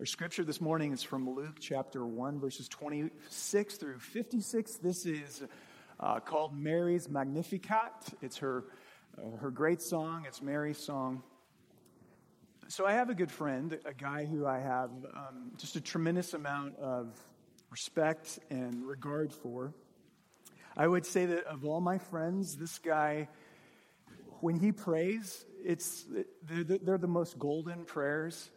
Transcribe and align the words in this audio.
Our 0.00 0.06
scripture 0.06 0.44
this 0.44 0.62
morning 0.62 0.94
is 0.94 1.02
from 1.02 1.28
Luke 1.28 1.56
chapter 1.60 2.06
1, 2.06 2.40
verses 2.40 2.68
26 2.68 3.76
through 3.76 3.98
56. 3.98 4.76
This 4.76 5.04
is 5.04 5.42
uh, 6.00 6.20
called 6.20 6.56
Mary's 6.56 7.06
Magnificat. 7.06 7.92
It's 8.22 8.38
her, 8.38 8.64
uh, 9.18 9.36
her 9.36 9.50
great 9.50 9.82
song, 9.82 10.24
it's 10.26 10.40
Mary's 10.40 10.78
song. 10.78 11.22
So 12.68 12.86
I 12.86 12.94
have 12.94 13.10
a 13.10 13.14
good 13.14 13.30
friend, 13.30 13.78
a 13.84 13.92
guy 13.92 14.24
who 14.24 14.46
I 14.46 14.60
have 14.60 14.88
um, 15.14 15.52
just 15.58 15.76
a 15.76 15.82
tremendous 15.82 16.32
amount 16.32 16.78
of 16.78 17.14
respect 17.70 18.38
and 18.48 18.86
regard 18.86 19.34
for. 19.34 19.74
I 20.78 20.86
would 20.86 21.04
say 21.04 21.26
that 21.26 21.44
of 21.44 21.66
all 21.66 21.82
my 21.82 21.98
friends, 21.98 22.56
this 22.56 22.78
guy, 22.78 23.28
when 24.40 24.56
he 24.56 24.72
prays, 24.72 25.44
it's, 25.62 26.06
they're, 26.48 26.78
they're 26.78 26.96
the 26.96 27.06
most 27.06 27.38
golden 27.38 27.84
prayers 27.84 28.50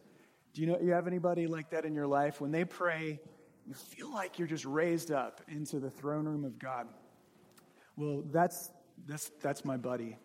do 0.54 0.60
you 0.60 0.68
know 0.68 0.78
you 0.80 0.92
have 0.92 1.08
anybody 1.08 1.48
like 1.48 1.70
that 1.70 1.84
in 1.84 1.94
your 1.94 2.06
life? 2.06 2.40
When 2.40 2.52
they 2.52 2.64
pray, 2.64 3.20
you 3.66 3.74
feel 3.74 4.12
like 4.12 4.38
you're 4.38 4.48
just 4.48 4.64
raised 4.64 5.10
up 5.10 5.40
into 5.48 5.80
the 5.80 5.90
throne 5.90 6.26
room 6.26 6.44
of 6.44 6.58
God. 6.58 6.86
Well, 7.96 8.22
that's 8.30 8.70
that's 9.06 9.30
that's 9.42 9.64
my 9.64 9.76
buddy. 9.76 10.16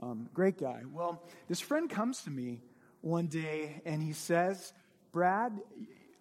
Um, 0.00 0.28
great 0.32 0.58
guy. 0.58 0.82
Well, 0.90 1.22
this 1.48 1.60
friend 1.60 1.88
comes 1.88 2.22
to 2.22 2.30
me 2.30 2.62
one 3.02 3.26
day 3.26 3.82
and 3.84 4.02
he 4.02 4.12
says, 4.12 4.72
Brad, 5.12 5.52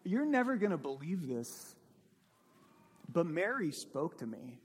you're 0.03 0.25
never 0.25 0.57
going 0.57 0.71
to 0.71 0.77
believe 0.77 1.27
this, 1.27 1.75
but 3.11 3.25
Mary 3.25 3.71
spoke 3.71 4.17
to 4.19 4.27
me. 4.27 4.59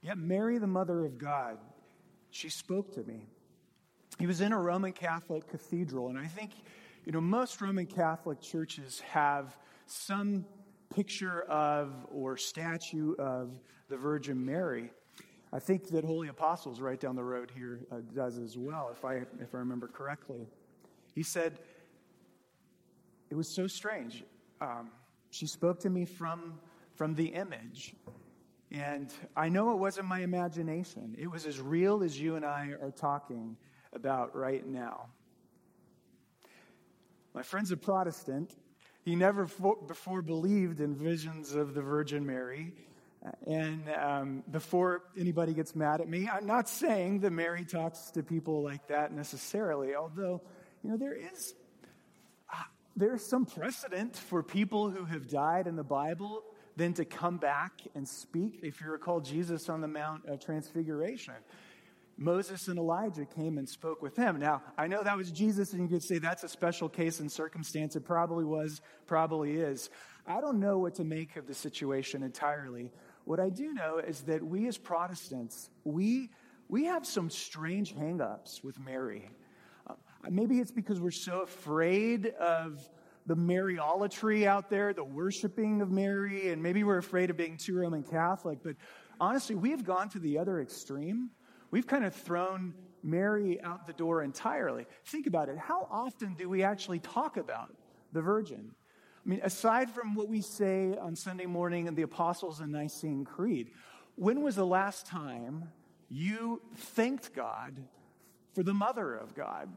Yeah, 0.00 0.14
Mary, 0.14 0.58
the 0.58 0.66
mother 0.66 1.04
of 1.04 1.18
God, 1.18 1.58
she 2.30 2.48
spoke 2.48 2.94
to 2.94 3.02
me. 3.02 3.26
He 4.18 4.26
was 4.26 4.40
in 4.40 4.52
a 4.52 4.58
Roman 4.58 4.92
Catholic 4.92 5.48
cathedral, 5.48 6.08
and 6.08 6.18
I 6.18 6.26
think 6.26 6.52
you 7.08 7.12
know, 7.12 7.22
most 7.22 7.62
Roman 7.62 7.86
Catholic 7.86 8.38
churches 8.42 9.00
have 9.00 9.56
some 9.86 10.44
picture 10.94 11.40
of 11.44 12.06
or 12.10 12.36
statue 12.36 13.14
of 13.18 13.58
the 13.88 13.96
Virgin 13.96 14.44
Mary. 14.44 14.92
I 15.50 15.58
think 15.58 15.88
that 15.88 16.04
Holy 16.04 16.28
Apostles, 16.28 16.82
right 16.82 17.00
down 17.00 17.16
the 17.16 17.24
road 17.24 17.50
here, 17.56 17.80
uh, 17.90 18.00
does 18.14 18.36
as 18.36 18.58
well, 18.58 18.90
if 18.92 19.06
I, 19.06 19.22
if 19.40 19.54
I 19.54 19.56
remember 19.56 19.88
correctly. 19.88 20.46
He 21.14 21.22
said, 21.22 21.60
It 23.30 23.36
was 23.36 23.48
so 23.48 23.66
strange. 23.66 24.22
Um, 24.60 24.90
she 25.30 25.46
spoke 25.46 25.80
to 25.80 25.88
me 25.88 26.04
from, 26.04 26.60
from 26.94 27.14
the 27.14 27.28
image. 27.28 27.94
And 28.70 29.10
I 29.34 29.48
know 29.48 29.70
it 29.70 29.78
wasn't 29.78 30.08
my 30.08 30.20
imagination, 30.20 31.16
it 31.18 31.30
was 31.30 31.46
as 31.46 31.58
real 31.58 32.02
as 32.02 32.20
you 32.20 32.36
and 32.36 32.44
I 32.44 32.74
are 32.82 32.92
talking 32.94 33.56
about 33.94 34.36
right 34.36 34.66
now. 34.66 35.06
My 37.38 37.44
friend's 37.44 37.70
a 37.70 37.76
Protestant. 37.76 38.52
He 39.04 39.14
never 39.14 39.46
before 39.86 40.22
believed 40.22 40.80
in 40.80 40.96
visions 40.96 41.54
of 41.54 41.72
the 41.72 41.80
Virgin 41.80 42.26
Mary. 42.26 42.72
And 43.46 43.88
um, 43.90 44.42
before 44.50 45.04
anybody 45.16 45.54
gets 45.54 45.76
mad 45.76 46.00
at 46.00 46.08
me, 46.08 46.28
I'm 46.28 46.46
not 46.46 46.68
saying 46.68 47.20
that 47.20 47.30
Mary 47.30 47.64
talks 47.64 48.10
to 48.14 48.24
people 48.24 48.64
like 48.64 48.88
that 48.88 49.12
necessarily, 49.12 49.94
although, 49.94 50.42
you 50.82 50.90
know, 50.90 50.96
there 50.96 51.14
is. 51.14 51.54
Uh, 52.52 52.56
there's 52.96 53.24
some 53.24 53.46
precedent 53.46 54.16
for 54.16 54.42
people 54.42 54.90
who 54.90 55.04
have 55.04 55.28
died 55.28 55.68
in 55.68 55.76
the 55.76 55.84
Bible 55.84 56.42
then 56.74 56.92
to 56.94 57.04
come 57.04 57.36
back 57.36 57.72
and 57.94 58.08
speak. 58.08 58.58
If 58.64 58.80
you 58.80 58.90
recall 58.90 59.20
Jesus 59.20 59.68
on 59.68 59.80
the 59.80 59.86
Mount 59.86 60.26
of 60.26 60.40
Transfiguration, 60.40 61.34
Moses 62.20 62.66
and 62.66 62.78
Elijah 62.78 63.24
came 63.24 63.58
and 63.58 63.68
spoke 63.68 64.02
with 64.02 64.16
him. 64.16 64.40
Now, 64.40 64.60
I 64.76 64.88
know 64.88 65.04
that 65.04 65.16
was 65.16 65.30
Jesus, 65.30 65.72
and 65.72 65.82
you 65.82 65.88
could 65.88 66.02
say 66.02 66.18
that's 66.18 66.42
a 66.42 66.48
special 66.48 66.88
case 66.88 67.20
and 67.20 67.30
circumstance. 67.30 67.94
It 67.94 68.04
probably 68.04 68.44
was, 68.44 68.80
probably 69.06 69.56
is. 69.56 69.88
I 70.26 70.40
don't 70.40 70.58
know 70.58 70.78
what 70.78 70.96
to 70.96 71.04
make 71.04 71.36
of 71.36 71.46
the 71.46 71.54
situation 71.54 72.24
entirely. 72.24 72.90
What 73.24 73.38
I 73.38 73.50
do 73.50 73.72
know 73.72 73.98
is 73.98 74.22
that 74.22 74.42
we 74.42 74.66
as 74.66 74.76
Protestants, 74.76 75.70
we, 75.84 76.30
we 76.68 76.86
have 76.86 77.06
some 77.06 77.30
strange 77.30 77.94
hangups 77.94 78.64
with 78.64 78.80
Mary. 78.80 79.30
Uh, 79.86 79.94
maybe 80.28 80.58
it's 80.58 80.72
because 80.72 81.00
we're 81.00 81.12
so 81.12 81.42
afraid 81.42 82.26
of 82.40 82.80
the 83.26 83.36
Mariolatry 83.36 84.44
out 84.44 84.70
there, 84.70 84.92
the 84.92 85.04
worshiping 85.04 85.82
of 85.82 85.90
Mary, 85.92 86.50
and 86.50 86.60
maybe 86.62 86.82
we're 86.82 86.98
afraid 86.98 87.30
of 87.30 87.36
being 87.36 87.58
too 87.58 87.76
Roman 87.76 88.02
Catholic. 88.02 88.58
But 88.64 88.74
honestly, 89.20 89.54
we 89.54 89.70
have 89.70 89.84
gone 89.84 90.08
to 90.10 90.18
the 90.18 90.38
other 90.38 90.60
extreme 90.60 91.30
We've 91.70 91.86
kind 91.86 92.04
of 92.04 92.14
thrown 92.14 92.74
Mary 93.02 93.60
out 93.62 93.86
the 93.86 93.92
door 93.92 94.22
entirely. 94.22 94.86
Think 95.06 95.26
about 95.26 95.48
it. 95.48 95.58
How 95.58 95.86
often 95.90 96.34
do 96.34 96.48
we 96.48 96.62
actually 96.62 96.98
talk 96.98 97.36
about 97.36 97.74
the 98.12 98.22
Virgin? 98.22 98.72
I 99.24 99.28
mean, 99.28 99.40
aside 99.42 99.90
from 99.90 100.14
what 100.14 100.28
we 100.28 100.40
say 100.40 100.96
on 100.96 101.14
Sunday 101.14 101.46
morning 101.46 101.86
in 101.86 101.94
the 101.94 102.02
Apostles' 102.02 102.60
and 102.60 102.72
Nicene 102.72 103.24
Creed, 103.24 103.70
when 104.14 104.42
was 104.42 104.56
the 104.56 104.66
last 104.66 105.06
time 105.06 105.70
you 106.08 106.62
thanked 106.74 107.34
God 107.34 107.82
for 108.54 108.62
the 108.62 108.74
mother 108.74 109.14
of 109.14 109.34
God? 109.34 109.68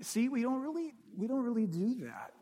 See, 0.00 0.28
we 0.28 0.42
don't 0.42 0.62
really, 0.62 0.94
we 1.16 1.26
don't 1.26 1.44
really 1.44 1.66
do 1.66 1.94
that. 2.04 2.32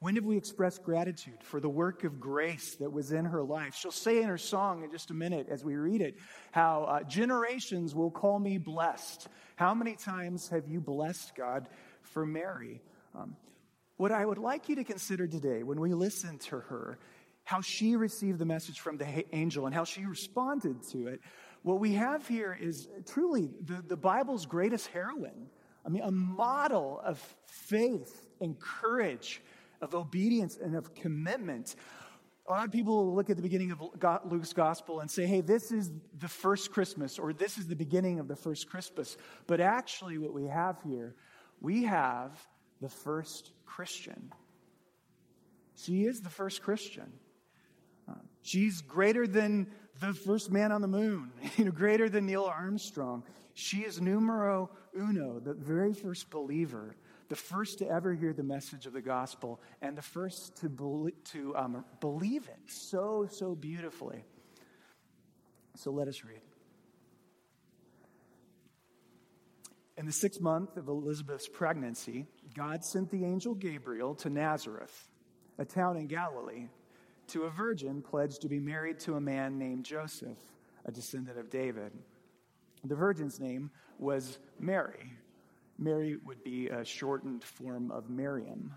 When 0.00 0.16
have 0.16 0.24
we 0.24 0.36
expressed 0.36 0.82
gratitude 0.82 1.42
for 1.42 1.60
the 1.60 1.68
work 1.68 2.04
of 2.04 2.20
grace 2.20 2.74
that 2.76 2.92
was 2.92 3.12
in 3.12 3.24
her 3.24 3.42
life? 3.42 3.74
She'll 3.74 3.90
say 3.90 4.22
in 4.22 4.28
her 4.28 4.38
song 4.38 4.84
in 4.84 4.90
just 4.90 5.10
a 5.10 5.14
minute 5.14 5.48
as 5.48 5.64
we 5.64 5.76
read 5.76 6.02
it 6.02 6.16
how 6.52 6.84
uh, 6.84 7.02
generations 7.04 7.94
will 7.94 8.10
call 8.10 8.38
me 8.38 8.58
blessed. 8.58 9.28
How 9.56 9.74
many 9.74 9.96
times 9.96 10.48
have 10.48 10.68
you 10.68 10.80
blessed 10.80 11.34
God 11.36 11.68
for 12.02 12.26
Mary? 12.26 12.82
Um, 13.14 13.36
what 13.96 14.10
I 14.12 14.26
would 14.26 14.38
like 14.38 14.68
you 14.68 14.76
to 14.76 14.84
consider 14.84 15.26
today 15.26 15.62
when 15.62 15.80
we 15.80 15.94
listen 15.94 16.38
to 16.38 16.58
her, 16.58 16.98
how 17.44 17.60
she 17.60 17.96
received 17.96 18.38
the 18.38 18.44
message 18.44 18.80
from 18.80 18.96
the 18.96 19.24
angel 19.34 19.66
and 19.66 19.74
how 19.74 19.84
she 19.84 20.04
responded 20.04 20.82
to 20.90 21.06
it, 21.06 21.20
what 21.62 21.78
we 21.78 21.92
have 21.94 22.26
here 22.26 22.58
is 22.60 22.88
truly 23.06 23.50
the, 23.64 23.82
the 23.86 23.96
Bible's 23.96 24.44
greatest 24.46 24.88
heroine. 24.88 25.48
I 25.86 25.88
mean, 25.88 26.02
a 26.02 26.10
model 26.10 27.00
of 27.04 27.18
faith 27.46 28.26
and 28.40 28.58
courage 28.58 29.40
of 29.80 29.94
obedience 29.94 30.58
and 30.62 30.74
of 30.74 30.94
commitment. 30.94 31.76
A 32.46 32.52
lot 32.52 32.64
of 32.66 32.72
people 32.72 33.06
will 33.06 33.14
look 33.14 33.30
at 33.30 33.36
the 33.36 33.42
beginning 33.42 33.72
of 33.72 33.82
Luke's 34.30 34.52
gospel 34.52 35.00
and 35.00 35.10
say, 35.10 35.26
hey, 35.26 35.40
this 35.40 35.72
is 35.72 35.90
the 36.18 36.28
first 36.28 36.72
Christmas, 36.72 37.18
or 37.18 37.32
this 37.32 37.56
is 37.56 37.66
the 37.66 37.76
beginning 37.76 38.18
of 38.20 38.28
the 38.28 38.36
first 38.36 38.68
Christmas. 38.68 39.16
But 39.46 39.60
actually, 39.60 40.18
what 40.18 40.34
we 40.34 40.44
have 40.44 40.76
here, 40.84 41.14
we 41.60 41.84
have 41.84 42.38
the 42.80 42.90
first 42.90 43.52
Christian. 43.64 44.30
She 45.76 46.04
is 46.04 46.20
the 46.20 46.30
first 46.30 46.62
Christian. 46.62 47.10
Uh, 48.08 48.14
she's 48.42 48.82
greater 48.82 49.26
than 49.26 49.68
the 50.00 50.12
first 50.12 50.50
man 50.50 50.70
on 50.72 50.82
the 50.82 50.88
moon, 50.88 51.32
you 51.56 51.64
know, 51.64 51.70
greater 51.70 52.08
than 52.08 52.26
Neil 52.26 52.44
Armstrong. 52.44 53.24
She 53.54 53.78
is 53.78 54.00
numero 54.00 54.70
uno, 54.98 55.40
the 55.40 55.54
very 55.54 55.94
first 55.94 56.30
believer 56.30 56.96
the 57.28 57.36
first 57.36 57.78
to 57.78 57.88
ever 57.88 58.14
hear 58.14 58.32
the 58.32 58.42
message 58.42 58.86
of 58.86 58.92
the 58.92 59.00
gospel, 59.00 59.60
and 59.80 59.96
the 59.96 60.02
first 60.02 60.56
to, 60.58 61.12
to 61.32 61.56
um, 61.56 61.84
believe 62.00 62.48
it 62.48 62.58
so, 62.66 63.26
so 63.30 63.54
beautifully. 63.54 64.24
So 65.76 65.90
let 65.90 66.08
us 66.08 66.24
read. 66.24 66.40
In 69.96 70.06
the 70.06 70.12
sixth 70.12 70.40
month 70.40 70.76
of 70.76 70.88
Elizabeth's 70.88 71.48
pregnancy, 71.48 72.26
God 72.54 72.84
sent 72.84 73.10
the 73.10 73.24
angel 73.24 73.54
Gabriel 73.54 74.14
to 74.16 74.30
Nazareth, 74.30 75.08
a 75.58 75.64
town 75.64 75.96
in 75.96 76.06
Galilee, 76.06 76.68
to 77.28 77.44
a 77.44 77.50
virgin 77.50 78.02
pledged 78.02 78.42
to 78.42 78.48
be 78.48 78.58
married 78.58 78.98
to 79.00 79.14
a 79.14 79.20
man 79.20 79.58
named 79.58 79.84
Joseph, 79.84 80.38
a 80.84 80.90
descendant 80.90 81.38
of 81.38 81.48
David. 81.48 81.92
The 82.84 82.94
virgin's 82.94 83.40
name 83.40 83.70
was 83.98 84.38
Mary. 84.58 85.12
Mary 85.78 86.16
would 86.24 86.42
be 86.44 86.68
a 86.68 86.84
shortened 86.84 87.42
form 87.42 87.90
of 87.90 88.08
Miriam. 88.08 88.72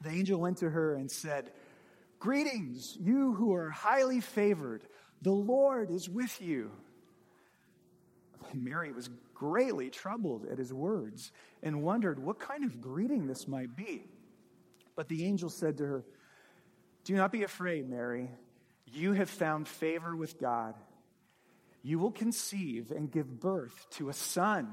The 0.00 0.10
angel 0.10 0.40
went 0.40 0.58
to 0.58 0.70
her 0.70 0.94
and 0.94 1.10
said, 1.10 1.50
Greetings, 2.18 2.96
you 3.00 3.34
who 3.34 3.54
are 3.54 3.70
highly 3.70 4.20
favored. 4.20 4.82
The 5.22 5.32
Lord 5.32 5.90
is 5.90 6.08
with 6.08 6.40
you. 6.40 6.70
Mary 8.54 8.92
was 8.92 9.10
greatly 9.34 9.90
troubled 9.90 10.46
at 10.50 10.58
his 10.58 10.72
words 10.72 11.30
and 11.62 11.82
wondered 11.82 12.18
what 12.18 12.38
kind 12.38 12.64
of 12.64 12.80
greeting 12.80 13.26
this 13.26 13.46
might 13.46 13.76
be. 13.76 14.04
But 14.94 15.08
the 15.08 15.26
angel 15.26 15.50
said 15.50 15.78
to 15.78 15.84
her, 15.84 16.04
Do 17.04 17.14
not 17.14 17.32
be 17.32 17.42
afraid, 17.42 17.88
Mary. 17.88 18.30
You 18.86 19.12
have 19.12 19.28
found 19.28 19.68
favor 19.68 20.16
with 20.16 20.40
God. 20.40 20.74
You 21.82 21.98
will 21.98 22.12
conceive 22.12 22.90
and 22.90 23.10
give 23.10 23.40
birth 23.40 23.86
to 23.90 24.08
a 24.08 24.14
son 24.14 24.72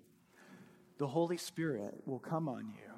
The 1.01 1.07
Holy 1.07 1.37
Spirit 1.37 1.95
will 2.05 2.19
come 2.19 2.47
on 2.47 2.67
you, 2.67 2.93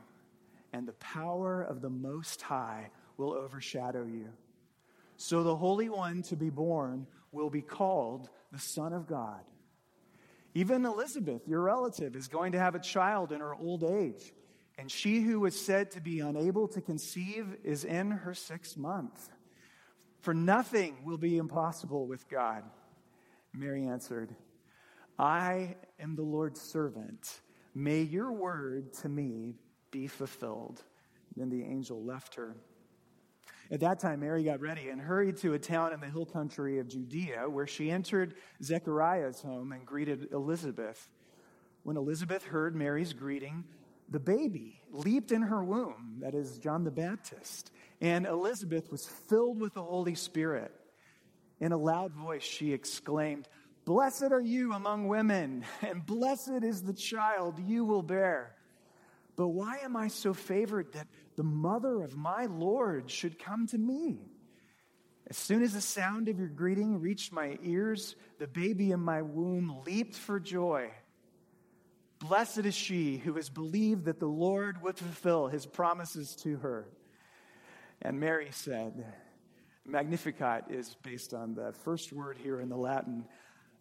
and 0.74 0.86
the 0.86 0.92
power 0.92 1.62
of 1.62 1.82
the 1.82 1.90
Most 1.90 2.42
High 2.42 2.90
will 3.16 3.32
overshadow 3.32 4.04
you. 4.04 4.28
So 5.16 5.42
the 5.42 5.56
Holy 5.56 5.88
One 5.88 6.22
to 6.24 6.36
be 6.36 6.50
born 6.50 7.08
will 7.32 7.50
be 7.50 7.62
called 7.62 8.28
the 8.52 8.60
Son 8.60 8.92
of 8.92 9.08
God. 9.08 9.40
Even 10.54 10.84
Elizabeth, 10.86 11.48
your 11.48 11.62
relative, 11.62 12.18
is 12.18 12.28
going 12.28 12.52
to 12.52 12.60
have 12.60 12.76
a 12.76 12.80
child 12.80 13.32
in 13.32 13.40
her 13.40 13.56
old 13.56 13.86
age, 13.86 14.34
and 14.78 14.92
she 14.92 15.22
who 15.22 15.40
was 15.40 15.58
said 15.58 15.92
to 15.92 16.02
be 16.02 16.20
unable 16.20 16.68
to 16.68 16.82
conceive 16.82 17.56
is 17.64 17.86
in 17.86 18.12
her 18.12 18.34
sixth 18.34 18.76
month. 18.76 19.30
For 20.20 20.34
nothing 20.34 21.06
will 21.06 21.18
be 21.18 21.38
impossible 21.38 22.06
with 22.06 22.28
God. 22.28 22.66
Mary 23.54 23.88
answered, 23.88 24.36
I 25.18 25.78
am 26.02 26.18
the 26.18 26.24
Lord's 26.24 26.60
servant. 26.60 27.40
May 27.76 28.02
your 28.02 28.32
word 28.32 28.94
to 29.02 29.10
me 29.10 29.56
be 29.92 30.08
fulfilled. 30.08 30.82
Then 31.36 31.50
the 31.50 31.64
angel 31.64 32.04
left 32.04 32.36
her. 32.36 32.56
At 33.72 33.80
that 33.80 34.00
time, 34.00 34.20
Mary 34.20 34.44
got 34.44 34.62
ready 34.62 34.90
and 34.90 35.02
hurried 35.02 35.38
to 35.38 35.54
a 35.54 35.60
town 35.60 35.94
in 35.94 36.00
the 36.00 36.10
hill 36.10 36.26
country 36.26 36.80
of 36.80 36.88
Judea, 36.88 37.50
where 37.50 37.66
she 37.66 37.90
entered 37.90 38.36
Zechariah's 38.62 39.42
home 39.42 39.72
and 39.72 39.86
greeted 39.86 40.32
Elizabeth. 40.32 41.10
When 41.84 41.98
Elizabeth 41.98 42.44
heard 42.44 42.76
Mary's 42.76 43.14
greeting, 43.14 43.64
the 44.10 44.20
baby 44.20 44.82
leaped 44.92 45.32
in 45.32 45.42
her 45.42 45.64
womb, 45.64 46.18
that 46.20 46.36
is, 46.36 46.60
John 46.60 46.84
the 46.84 46.92
Baptist, 46.92 47.72
and 48.00 48.26
Elizabeth 48.28 48.92
was 48.92 49.08
filled 49.08 49.60
with 49.60 49.74
the 49.74 49.82
Holy 49.82 50.16
Spirit. 50.16 50.72
In 51.60 51.72
a 51.72 51.78
loud 51.78 52.14
voice, 52.14 52.44
she 52.44 52.74
exclaimed, 52.74 53.48
Blessed 53.86 54.32
are 54.32 54.42
you 54.42 54.74
among 54.74 55.08
women, 55.08 55.66
and 55.82 56.06
blessed 56.06 56.64
is 56.64 56.84
the 56.84 56.94
child 56.94 57.60
you 57.60 57.84
will 57.84 58.04
bear. 58.04 58.56
But 59.36 59.50
why 59.50 59.80
am 59.84 59.98
I 59.98 60.08
so 60.08 60.34
favored 60.34 60.94
that 60.94 61.08
the 61.36 61.44
mother 61.44 62.02
of 62.02 62.16
my 62.16 62.46
Lord 62.46 63.12
should 63.12 63.40
come 63.40 63.68
to 63.68 63.78
me? 63.78 64.20
As 65.28 65.38
soon 65.38 65.64
as 65.64 65.74
the 65.74 65.82
sound 65.82 66.30
of 66.30 66.38
your 66.38 66.48
greeting 66.48 67.00
reached 67.00 67.34
my 67.34 67.58
ears, 67.62 68.16
the 68.40 68.48
baby 68.48 68.92
in 68.92 69.00
my 69.00 69.22
womb 69.22 69.82
leaped 69.86 70.16
for 70.16 70.40
joy. 70.40 70.92
Blessed 72.20 72.60
is 72.60 72.76
she 72.76 73.18
who 73.18 73.34
has 73.34 73.50
believed 73.50 74.06
that 74.06 74.20
the 74.20 74.28
Lord 74.28 74.82
would 74.82 74.98
fulfill 74.98 75.48
his 75.48 75.66
promises 75.66 76.36
to 76.38 76.58
her. 76.58 76.88
And 78.02 78.20
Mary 78.20 78.50
said, 78.52 79.14
Magnificat 79.86 80.66
is 80.70 80.96
based 81.04 81.34
on 81.34 81.54
the 81.54 81.74
first 81.84 82.14
word 82.14 82.38
here 82.38 82.62
in 82.62 82.70
the 82.70 82.78
Latin, 82.78 83.26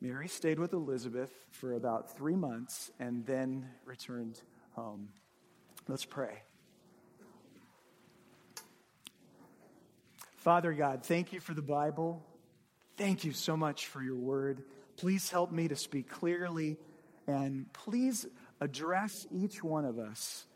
Mary 0.00 0.28
stayed 0.28 0.58
with 0.58 0.72
Elizabeth 0.72 1.32
for 1.50 1.72
about 1.72 2.16
three 2.16 2.36
months 2.36 2.90
and 3.00 3.26
then 3.26 3.68
returned 3.84 4.40
home. 4.72 5.08
Let's 5.88 6.04
pray. 6.04 6.42
Father 10.36 10.72
God, 10.72 11.04
thank 11.04 11.32
you 11.32 11.40
for 11.40 11.52
the 11.52 11.62
Bible. 11.62 12.24
Thank 12.96 13.24
you 13.24 13.32
so 13.32 13.56
much 13.56 13.86
for 13.86 14.00
your 14.02 14.16
word. 14.16 14.62
Please 14.96 15.30
help 15.30 15.50
me 15.50 15.68
to 15.68 15.76
speak 15.76 16.08
clearly 16.08 16.76
and 17.26 17.72
please 17.72 18.26
address 18.60 19.26
each 19.30 19.62
one 19.62 19.84
of 19.84 19.98
us 19.98 20.46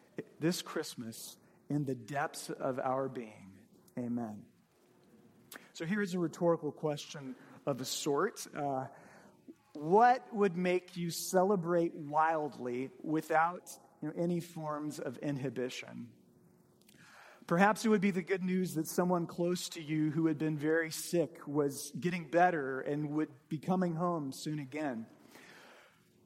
this 0.40 0.62
Christmas 0.62 1.36
in 1.68 1.84
the 1.84 1.94
depths 1.94 2.50
of 2.50 2.78
our 2.78 3.08
being. 3.08 3.52
Amen. 3.98 4.42
So 5.72 5.84
here's 5.84 6.14
a 6.14 6.18
rhetorical 6.18 6.70
question 6.70 7.34
of 7.66 7.80
a 7.80 7.84
sort. 7.84 8.46
Uh, 8.56 8.86
what 9.74 10.26
would 10.32 10.56
make 10.56 10.96
you 10.96 11.10
celebrate 11.10 11.94
wildly 11.94 12.90
without 13.02 13.70
you 14.00 14.08
know, 14.08 14.14
any 14.16 14.40
forms 14.40 14.98
of 14.98 15.16
inhibition? 15.18 16.08
Perhaps 17.46 17.84
it 17.84 17.88
would 17.88 18.00
be 18.00 18.10
the 18.10 18.22
good 18.22 18.42
news 18.42 18.74
that 18.74 18.86
someone 18.86 19.26
close 19.26 19.68
to 19.70 19.82
you 19.82 20.10
who 20.10 20.26
had 20.26 20.38
been 20.38 20.56
very 20.56 20.90
sick 20.90 21.40
was 21.46 21.92
getting 21.98 22.24
better 22.24 22.80
and 22.80 23.10
would 23.10 23.30
be 23.48 23.58
coming 23.58 23.94
home 23.94 24.32
soon 24.32 24.58
again. 24.58 25.06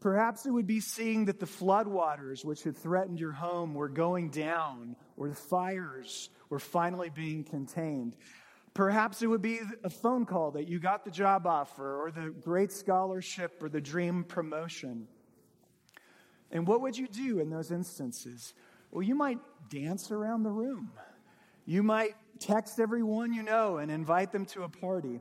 Perhaps 0.01 0.45
it 0.45 0.51
would 0.51 0.67
be 0.67 0.81
seeing 0.81 1.25
that 1.25 1.41
the 1.41 1.47
floodwaters 1.47 2.45
which 2.45 2.63
had 2.65 2.77
threatened 2.77 3.19
your 3.19 3.33
home 3.33 3.75
were 3.75 3.89
going 3.89 4.29
down, 4.29 4.95
or 5.17 5.29
the 5.29 5.35
fires 5.35 6.29
were 6.51 6.59
finally 6.59 7.09
being 7.09 7.43
contained. 7.45 8.15
Perhaps 8.77 9.23
it 9.23 9.27
would 9.27 9.41
be 9.41 9.59
a 9.85 9.89
phone 9.89 10.27
call 10.27 10.51
that 10.51 10.69
you 10.69 10.79
got 10.79 11.03
the 11.03 11.11
job 11.11 11.47
offer, 11.47 11.99
or 11.99 12.11
the 12.11 12.29
great 12.29 12.71
scholarship, 12.71 13.63
or 13.63 13.71
the 13.71 13.81
dream 13.81 14.23
promotion. 14.23 15.09
And 16.51 16.67
what 16.67 16.83
would 16.83 16.95
you 16.95 17.09
do 17.09 17.39
in 17.39 17.49
those 17.49 17.71
instances? 17.71 18.53
Well, 18.91 19.03
you 19.03 19.15
might 19.15 19.39
dance 19.71 20.11
around 20.11 20.43
the 20.43 20.51
room. 20.51 20.91
You 21.65 21.83
might 21.83 22.17
text 22.39 22.79
everyone 22.79 23.33
you 23.33 23.43
know 23.43 23.79
and 23.79 23.91
invite 23.91 24.31
them 24.31 24.45
to 24.45 24.65
a 24.65 24.69
party. 24.69 25.21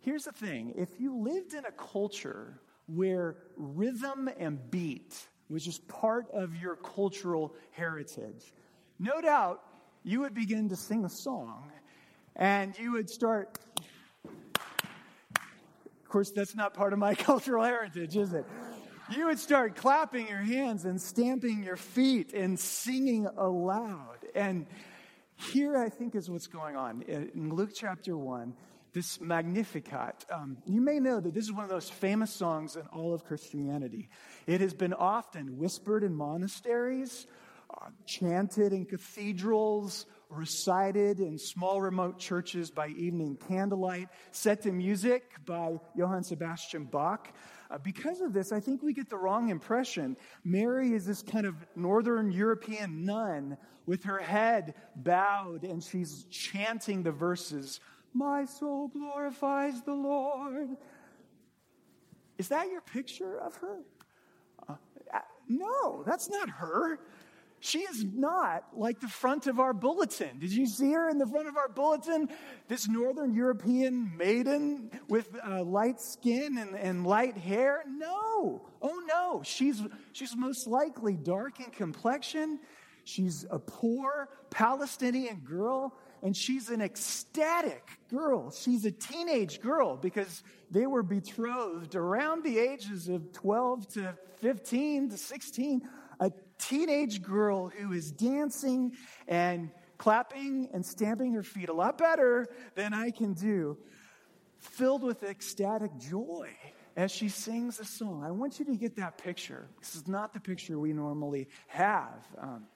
Here's 0.00 0.24
the 0.24 0.32
thing 0.32 0.74
if 0.76 1.00
you 1.00 1.16
lived 1.16 1.54
in 1.54 1.64
a 1.64 1.72
culture 1.72 2.60
where 2.88 3.38
rhythm 3.56 4.28
and 4.38 4.70
beat 4.70 5.28
was 5.48 5.64
just 5.64 5.88
part 5.88 6.30
of 6.34 6.54
your 6.56 6.76
cultural 6.76 7.54
heritage. 7.70 8.52
No 8.98 9.22
doubt 9.22 9.62
you 10.04 10.20
would 10.20 10.34
begin 10.34 10.68
to 10.68 10.76
sing 10.76 11.06
a 11.06 11.08
song 11.08 11.72
and 12.36 12.78
you 12.78 12.92
would 12.92 13.10
start. 13.10 13.58
Of 15.34 16.08
course, 16.08 16.30
that's 16.30 16.54
not 16.54 16.74
part 16.74 16.92
of 16.92 16.98
my 16.98 17.14
cultural 17.28 17.64
heritage, 17.64 18.16
is 18.16 18.32
it? 18.32 18.46
You 19.10 19.26
would 19.26 19.38
start 19.38 19.76
clapping 19.76 20.28
your 20.28 20.40
hands 20.40 20.84
and 20.84 21.00
stamping 21.00 21.62
your 21.62 21.76
feet 21.76 22.32
and 22.32 22.58
singing 22.58 23.26
aloud. 23.36 24.18
And 24.34 24.66
here, 25.36 25.76
I 25.76 25.88
think, 25.88 26.14
is 26.14 26.28
what's 26.28 26.48
going 26.48 26.76
on. 26.76 27.02
In 27.02 27.54
Luke 27.54 27.70
chapter 27.74 28.16
1, 28.16 28.54
this 28.92 29.20
Magnificat. 29.20 30.24
Um, 30.32 30.56
you 30.66 30.80
may 30.80 30.98
know 30.98 31.20
that 31.20 31.34
this 31.34 31.44
is 31.44 31.52
one 31.52 31.64
of 31.64 31.70
those 31.70 31.88
famous 31.88 32.32
songs 32.32 32.76
in 32.76 32.82
all 32.92 33.14
of 33.14 33.24
Christianity. 33.24 34.08
It 34.46 34.60
has 34.60 34.74
been 34.74 34.94
often 34.94 35.58
whispered 35.58 36.02
in 36.02 36.14
monasteries, 36.14 37.26
uh, 37.70 37.90
chanted 38.06 38.72
in 38.72 38.86
cathedrals, 38.86 40.06
recited 40.28 41.20
in 41.20 41.38
small 41.38 41.80
remote 41.80 42.18
churches 42.18 42.70
by 42.70 42.88
evening 42.88 43.38
candlelight, 43.48 44.08
set 44.32 44.62
to 44.62 44.72
music 44.72 45.32
by 45.44 45.76
Johann 45.94 46.22
Sebastian 46.22 46.84
Bach. 46.84 47.32
Uh, 47.70 47.78
because 47.78 48.20
of 48.20 48.32
this, 48.32 48.52
I 48.52 48.60
think 48.60 48.82
we 48.82 48.92
get 48.92 49.08
the 49.08 49.16
wrong 49.16 49.48
impression. 49.48 50.16
Mary 50.44 50.92
is 50.92 51.04
this 51.04 51.22
kind 51.22 51.46
of 51.46 51.54
Northern 51.74 52.30
European 52.30 53.04
nun 53.04 53.56
with 53.86 54.04
her 54.04 54.18
head 54.18 54.74
bowed 54.96 55.64
and 55.64 55.82
she's 55.82 56.24
chanting 56.30 57.02
the 57.02 57.12
verses 57.12 57.80
my 58.16 58.46
soul 58.46 58.88
glorifies 58.88 59.82
the 59.82 59.92
Lord. 59.92 60.70
Is 62.38 62.48
that 62.48 62.70
your 62.70 62.80
picture 62.80 63.38
of 63.38 63.56
her? 63.56 63.80
Uh, 64.66 64.74
uh, 65.12 65.18
no, 65.48 66.02
that's 66.06 66.30
not 66.30 66.48
her. 66.48 66.98
She 67.60 67.80
is 67.80 68.04
not 68.04 68.64
like 68.74 69.00
the 69.00 69.08
front 69.08 69.46
of 69.46 69.58
our 69.58 69.72
bulletin. 69.72 70.38
Did 70.38 70.52
you 70.52 70.66
see 70.66 70.92
her 70.92 71.08
in 71.08 71.18
the 71.18 71.26
front 71.26 71.48
of 71.48 71.56
our 71.56 71.68
bulletin? 71.68 72.28
This 72.68 72.86
Northern 72.86 73.34
European 73.34 74.16
maiden 74.16 74.90
with 75.08 75.28
uh, 75.44 75.64
light 75.64 76.00
skin 76.00 76.58
and, 76.58 76.76
and 76.76 77.06
light 77.06 77.36
hair? 77.36 77.82
No. 77.88 78.68
Oh, 78.82 79.02
no. 79.08 79.42
She's, 79.42 79.82
she's 80.12 80.36
most 80.36 80.66
likely 80.66 81.14
dark 81.14 81.60
in 81.60 81.70
complexion. 81.70 82.60
She's 83.04 83.46
a 83.50 83.58
poor 83.58 84.28
Palestinian 84.50 85.40
girl, 85.40 85.96
and 86.22 86.36
she's 86.36 86.70
an 86.70 86.82
ecstatic 86.82 87.88
girl. 88.10 88.50
She's 88.50 88.84
a 88.84 88.90
teenage 88.90 89.60
girl 89.60 89.96
because 89.96 90.42
they 90.70 90.86
were 90.86 91.02
betrothed 91.02 91.94
around 91.94 92.44
the 92.44 92.58
ages 92.58 93.08
of 93.08 93.32
12 93.32 93.88
to 93.94 94.18
15 94.40 95.10
to 95.10 95.16
16 95.16 95.82
a 95.82 96.05
teenage 96.58 97.22
girl 97.22 97.68
who 97.68 97.92
is 97.92 98.10
dancing 98.10 98.92
and 99.28 99.70
clapping 99.98 100.68
and 100.72 100.84
stamping 100.84 101.32
her 101.32 101.42
feet 101.42 101.68
a 101.68 101.72
lot 101.72 101.98
better 101.98 102.46
than 102.74 102.92
I 102.94 103.10
can 103.10 103.32
do, 103.32 103.78
filled 104.58 105.02
with 105.02 105.22
ecstatic 105.22 105.90
joy 105.98 106.50
as 106.96 107.10
she 107.10 107.28
sings 107.28 107.78
a 107.78 107.84
song. 107.84 108.24
I 108.24 108.30
want 108.30 108.58
you 108.58 108.64
to 108.66 108.76
get 108.76 108.96
that 108.96 109.18
picture. 109.18 109.68
This 109.80 109.94
is 109.94 110.08
not 110.08 110.32
the 110.32 110.40
picture 110.40 110.78
we 110.78 110.92
normally 110.92 111.48
have. 111.68 112.26
Um, 112.38 112.66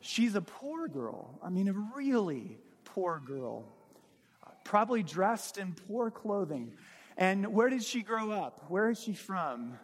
she's 0.00 0.34
a 0.34 0.42
poor 0.42 0.88
girl. 0.88 1.38
I 1.42 1.50
mean, 1.50 1.68
a 1.68 1.74
really 1.94 2.58
poor 2.84 3.20
girl, 3.24 3.64
probably 4.64 5.02
dressed 5.02 5.58
in 5.58 5.74
poor 5.86 6.10
clothing. 6.10 6.72
And 7.16 7.54
where 7.54 7.70
did 7.70 7.82
she 7.82 8.02
grow 8.02 8.30
up? 8.32 8.64
Where 8.68 8.90
is 8.90 9.00
she 9.00 9.14
from? 9.14 9.78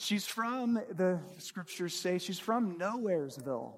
She's 0.00 0.24
from, 0.24 0.74
the 0.74 1.18
scriptures 1.38 1.92
say, 1.92 2.18
she's 2.18 2.38
from 2.38 2.78
Nowheresville. 2.78 3.72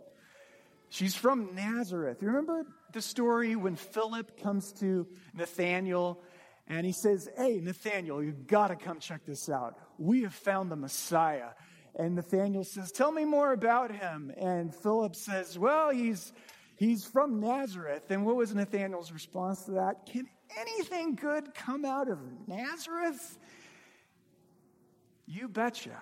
She's 0.91 1.15
from 1.15 1.55
Nazareth. 1.55 2.19
You 2.21 2.29
remember 2.29 2.67
the 2.93 3.01
story 3.01 3.57
when 3.57 3.75
Philip 3.75 4.39
comes 4.43 4.71
to 4.81 5.07
Nathanael 5.33 6.21
and 6.69 6.85
he 6.85 6.93
says, 6.93 7.27
Hey, 7.39 7.59
Nathanael, 7.63 8.23
you 8.23 8.33
got 8.33 8.69
to 8.69 8.77
come 8.77 9.01
check 9.01 9.25
this 9.25 9.49
out. 9.49 9.79
We 9.97 10.23
have 10.23 10.35
found 10.35 10.71
the 10.71 10.77
Messiah. 10.77 11.51
And 11.97 12.17
Nathanael 12.17 12.65
says, 12.65 12.93
Tell 12.93 13.13
me 13.13 13.25
more 13.25 13.55
about 13.55 13.91
him. 13.91 14.31
And 14.37 14.75
Philip 14.75 15.17
says, 15.17 15.59
Well, 15.59 15.89
he's, 15.89 16.35
he's 16.77 17.03
from 17.03 17.41
Nazareth. 17.41 18.11
And 18.11 18.27
what 18.27 18.37
was 18.37 18.55
Nathanael's 18.55 19.11
response 19.11 19.65
to 19.65 19.71
that? 19.73 20.05
Can 20.05 20.29
anything 20.59 21.15
good 21.15 21.55
come 21.55 21.87
out 21.87 22.11
of 22.11 22.19
Nazareth? 22.47 23.39
You 25.33 25.47
betcha. 25.49 25.97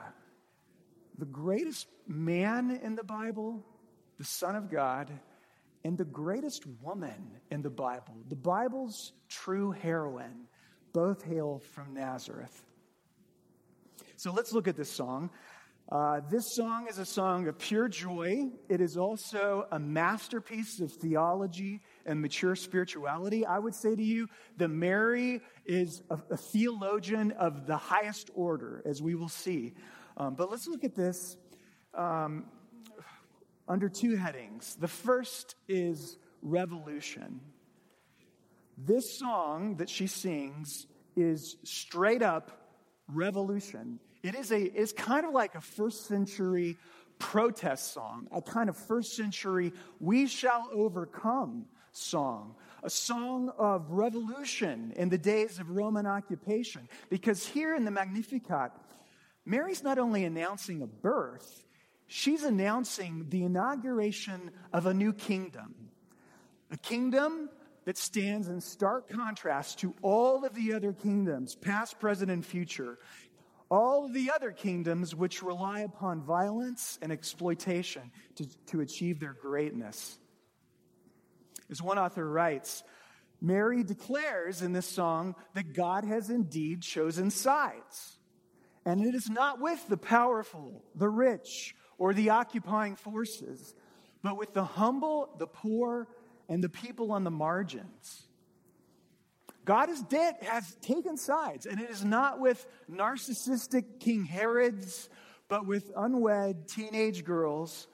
The 1.19 1.27
greatest 1.27 1.87
man 2.07 2.81
in 2.83 2.95
the 2.95 3.05
Bible, 3.05 3.63
the 4.17 4.25
Son 4.25 4.57
of 4.57 4.71
God, 4.71 5.13
and 5.85 5.99
the 5.99 6.07
greatest 6.07 6.65
woman 6.81 7.33
in 7.51 7.61
the 7.61 7.69
Bible, 7.69 8.15
the 8.31 8.37
Bible's 8.37 9.13
true 9.29 9.71
heroine, 9.71 10.47
both 10.95 11.23
hail 11.23 11.61
from 11.75 11.93
Nazareth. 11.93 12.65
So 14.17 14.33
let's 14.33 14.55
look 14.55 14.67
at 14.67 14.77
this 14.77 14.91
song. 14.91 15.29
Uh, 15.93 16.21
this 16.31 16.55
song 16.55 16.87
is 16.89 16.99
a 16.99 17.05
song 17.05 17.49
of 17.49 17.59
pure 17.59 17.89
joy. 17.89 18.49
It 18.71 18.81
is 18.81 18.97
also 18.97 19.67
a 19.71 19.79
masterpiece 19.79 20.81
of 20.81 20.91
theology 20.91 21.83
and 22.09 22.21
mature 22.21 22.57
spirituality. 22.57 23.47
I 23.47 23.59
would 23.59 23.75
say 23.75 23.95
to 23.95 24.03
you 24.03 24.29
that 24.57 24.69
Mary 24.69 25.43
is 25.67 26.03
a, 26.11 26.19
a 26.31 26.37
theologian 26.37 27.33
of 27.33 27.67
the 27.67 27.77
highest 27.77 28.31
order, 28.35 28.83
as 28.87 29.01
we 29.01 29.15
will 29.15 29.29
see. 29.29 29.75
Um, 30.17 30.35
but 30.35 30.51
let's 30.51 30.67
look 30.67 30.83
at 30.83 30.95
this 30.95 31.37
um, 31.95 32.47
under 33.69 33.89
two 33.89 34.17
headings. 34.17 34.75
The 34.77 34.89
first 34.89 35.55
is 35.69 36.17
revolution. 36.41 37.41
This 38.79 39.19
song 39.19 39.77
that 39.77 39.91
she 39.91 40.07
sings 40.07 40.87
is 41.15 41.57
straight 41.65 42.23
up 42.23 42.53
revolution. 43.13 44.01
It 44.23 44.35
is 44.35 44.51
a, 44.51 44.61
it's 44.61 44.93
kind 44.93 45.27
of 45.27 45.33
like 45.33 45.55
a 45.55 45.61
first 45.61 46.07
century 46.07 46.79
protest 47.19 47.93
song, 47.93 48.29
a 48.33 48.41
kind 48.41 48.69
of 48.69 48.77
first 48.77 49.15
century 49.15 49.73
we 50.01 50.27
shall 50.27 50.69
overcome 50.73 51.67
song, 51.93 52.55
a 52.83 52.91
song 52.91 53.51
of 53.59 53.91
revolution 53.91 54.93
in 54.97 55.09
the 55.09 55.19
days 55.19 55.59
of 55.59 55.71
Roman 55.71 56.07
occupation. 56.07 56.89
Because 57.11 57.47
here 57.47 57.75
in 57.75 57.85
the 57.85 57.91
Magnificat, 57.91 58.73
Mary's 59.45 59.83
not 59.83 59.99
only 59.99 60.25
announcing 60.25 60.83
a 60.83 60.87
birth, 60.87 61.65
she's 62.07 62.43
announcing 62.43 63.27
the 63.29 63.45
inauguration 63.45 64.51
of 64.73 64.87
a 64.87 64.95
new 64.95 65.13
kingdom. 65.13 65.75
A 66.71 66.77
kingdom 66.77 67.49
that 67.85 67.97
stands 67.97 68.49
in 68.49 68.61
stark 68.61 69.09
contrast 69.09 69.79
to 69.79 69.95
all 70.03 70.45
of 70.45 70.55
the 70.55 70.75
other 70.75 70.93
kingdoms, 70.93 71.55
past, 71.55 71.99
present, 71.99 72.31
and 72.31 72.45
future 72.45 72.99
all 73.71 74.07
of 74.07 74.15
the 74.15 74.31
other 74.31 74.51
kingdoms 74.51 75.15
which 75.15 75.43
rely 75.43 75.81
upon 75.81 76.23
violence 76.23 76.99
and 77.03 77.13
exploitation 77.13 78.11
to, 78.37 78.47
to 78.67 78.81
achieve 78.81 79.21
their 79.21 79.35
greatness. 79.35 80.19
As 81.71 81.83
one 81.83 81.99
author 81.99 82.29
writes, 82.29 82.83
Mary 83.41 83.85
declares 83.85 84.63
in 84.63 84.73
this 84.73 84.87
song 84.87 85.35
that 85.55 85.75
God 85.75 86.05
has 86.05 86.31
indeed 86.31 86.83
chosen 86.83 87.31
sides. 87.31 88.19
And 88.85 89.05
it 89.05 89.15
is 89.15 89.29
not 89.29 89.61
with 89.61 89.87
the 89.89 89.97
powerful, 89.97 90.83
the 90.95 91.09
rich, 91.09 91.75
or 91.99 92.15
the 92.15 92.31
occupying 92.31 92.97
forces, 92.97 93.75
but 94.23 94.39
with 94.39 94.55
the 94.55 94.65
humble, 94.65 95.35
the 95.39 95.47
poor, 95.47 96.09
and 96.49 96.65
the 96.65 96.69
people 96.69 97.13
on 97.13 97.25
the 97.25 97.31
margins. 97.31 98.29
God 99.65 99.91
is 99.91 100.01
dead, 100.01 100.37
has 100.41 100.77
taken 100.77 101.19
sides, 101.19 101.67
and 101.67 101.79
it 101.79 101.91
is 101.91 102.03
not 102.03 102.41
with 102.41 102.67
narcissistic 102.91 104.01
King 104.01 104.25
Herods, 104.25 105.11
but 105.49 105.67
with 105.67 105.93
unwed 105.95 106.69
teenage 106.69 107.25
girls 107.25 107.87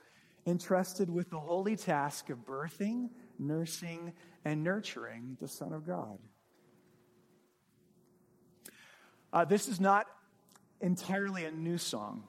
entrusted 0.47 1.11
with 1.11 1.31
the 1.31 1.41
holy 1.41 1.75
task 1.75 2.31
of 2.31 2.45
birthing, 2.45 3.09
nursing, 3.39 4.13
and 4.45 4.63
nurturing 4.63 5.37
the 5.41 5.49
Son 5.49 5.73
of 5.73 5.87
God. 5.87 6.19
Uh, 9.33 9.45
this 9.45 9.69
is 9.69 9.81
not 9.81 10.07
entirely 10.81 11.45
a 11.45 11.51
new 11.51 11.79
song. 11.79 12.25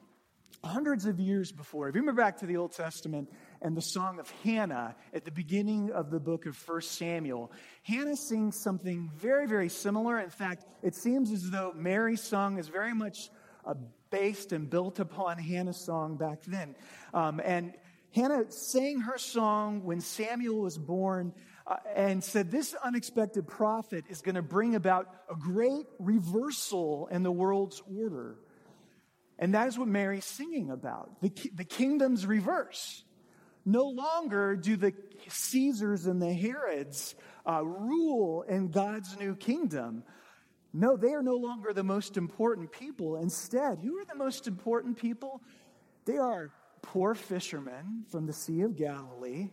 Hundreds 0.64 1.06
of 1.06 1.20
years 1.20 1.52
before, 1.52 1.88
if 1.88 1.94
you 1.94 2.00
remember 2.00 2.20
back 2.20 2.38
to 2.38 2.46
the 2.46 2.56
Old 2.56 2.72
Testament, 2.72 3.28
and 3.62 3.76
the 3.76 3.82
song 3.82 4.18
of 4.18 4.30
Hannah 4.42 4.94
at 5.14 5.24
the 5.24 5.30
beginning 5.30 5.90
of 5.92 6.10
the 6.10 6.20
book 6.20 6.46
of 6.46 6.56
1 6.68 6.82
Samuel. 6.82 7.52
Hannah 7.82 8.16
sings 8.16 8.56
something 8.56 9.10
very, 9.16 9.46
very 9.46 9.68
similar. 9.68 10.18
In 10.20 10.30
fact, 10.30 10.66
it 10.82 10.94
seems 10.94 11.32
as 11.32 11.50
though 11.50 11.72
Mary's 11.74 12.22
song 12.22 12.58
is 12.58 12.68
very 12.68 12.94
much 12.94 13.30
uh, 13.64 13.74
based 14.10 14.52
and 14.52 14.68
built 14.68 14.98
upon 15.00 15.38
Hannah's 15.38 15.84
song 15.84 16.16
back 16.16 16.42
then. 16.42 16.76
Um, 17.14 17.40
and 17.44 17.74
Hannah 18.14 18.50
sang 18.50 19.00
her 19.00 19.18
song 19.18 19.84
when 19.84 20.00
Samuel 20.00 20.60
was 20.60 20.78
born. 20.78 21.32
Uh, 21.68 21.74
and 21.96 22.22
said, 22.22 22.48
This 22.48 22.76
unexpected 22.84 23.48
prophet 23.48 24.04
is 24.08 24.22
going 24.22 24.36
to 24.36 24.42
bring 24.42 24.76
about 24.76 25.12
a 25.28 25.34
great 25.34 25.86
reversal 25.98 27.08
in 27.10 27.24
the 27.24 27.32
world's 27.32 27.82
order. 27.98 28.36
And 29.38 29.54
that 29.54 29.68
is 29.68 29.78
what 29.78 29.88
Mary's 29.88 30.24
singing 30.24 30.70
about 30.70 31.20
the, 31.20 31.32
the 31.54 31.64
kingdom's 31.64 32.24
reverse. 32.24 33.04
No 33.64 33.88
longer 33.88 34.54
do 34.54 34.76
the 34.76 34.92
Caesars 35.28 36.06
and 36.06 36.22
the 36.22 36.32
Herods 36.32 37.16
uh, 37.44 37.64
rule 37.64 38.42
in 38.42 38.68
God's 38.68 39.18
new 39.18 39.34
kingdom. 39.34 40.04
No, 40.72 40.96
they 40.96 41.14
are 41.14 41.22
no 41.22 41.36
longer 41.36 41.72
the 41.72 41.82
most 41.82 42.16
important 42.16 42.70
people. 42.70 43.16
Instead, 43.16 43.80
who 43.80 43.98
are 43.98 44.04
the 44.04 44.14
most 44.14 44.46
important 44.46 44.98
people? 44.98 45.42
They 46.04 46.16
are 46.16 46.52
poor 46.86 47.14
fishermen 47.14 48.04
from 48.08 48.26
the 48.26 48.32
Sea 48.32 48.62
of 48.62 48.76
Galilee, 48.76 49.50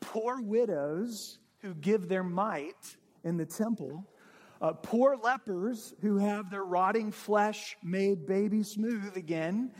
poor 0.00 0.40
widows 0.40 1.38
who 1.60 1.74
give 1.74 2.08
their 2.08 2.24
mite 2.24 2.96
in 3.22 3.36
the 3.36 3.44
temple, 3.44 4.04
uh, 4.62 4.72
poor 4.72 5.16
lepers 5.16 5.94
who 6.00 6.16
have 6.16 6.50
their 6.50 6.64
rotting 6.64 7.12
flesh 7.12 7.76
made 7.82 8.26
baby 8.26 8.62
smooth 8.62 9.14
again, 9.16 9.72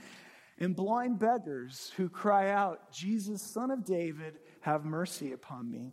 and 0.59 0.77
blind 0.77 1.19
beggars 1.19 1.91
who 1.97 2.09
cry 2.09 2.51
out, 2.51 2.93
Jesus, 2.93 3.41
Son 3.41 3.71
of 3.71 3.85
David, 3.85 4.39
have 4.61 4.85
mercy 4.85 5.33
upon 5.33 5.71
me. 5.71 5.93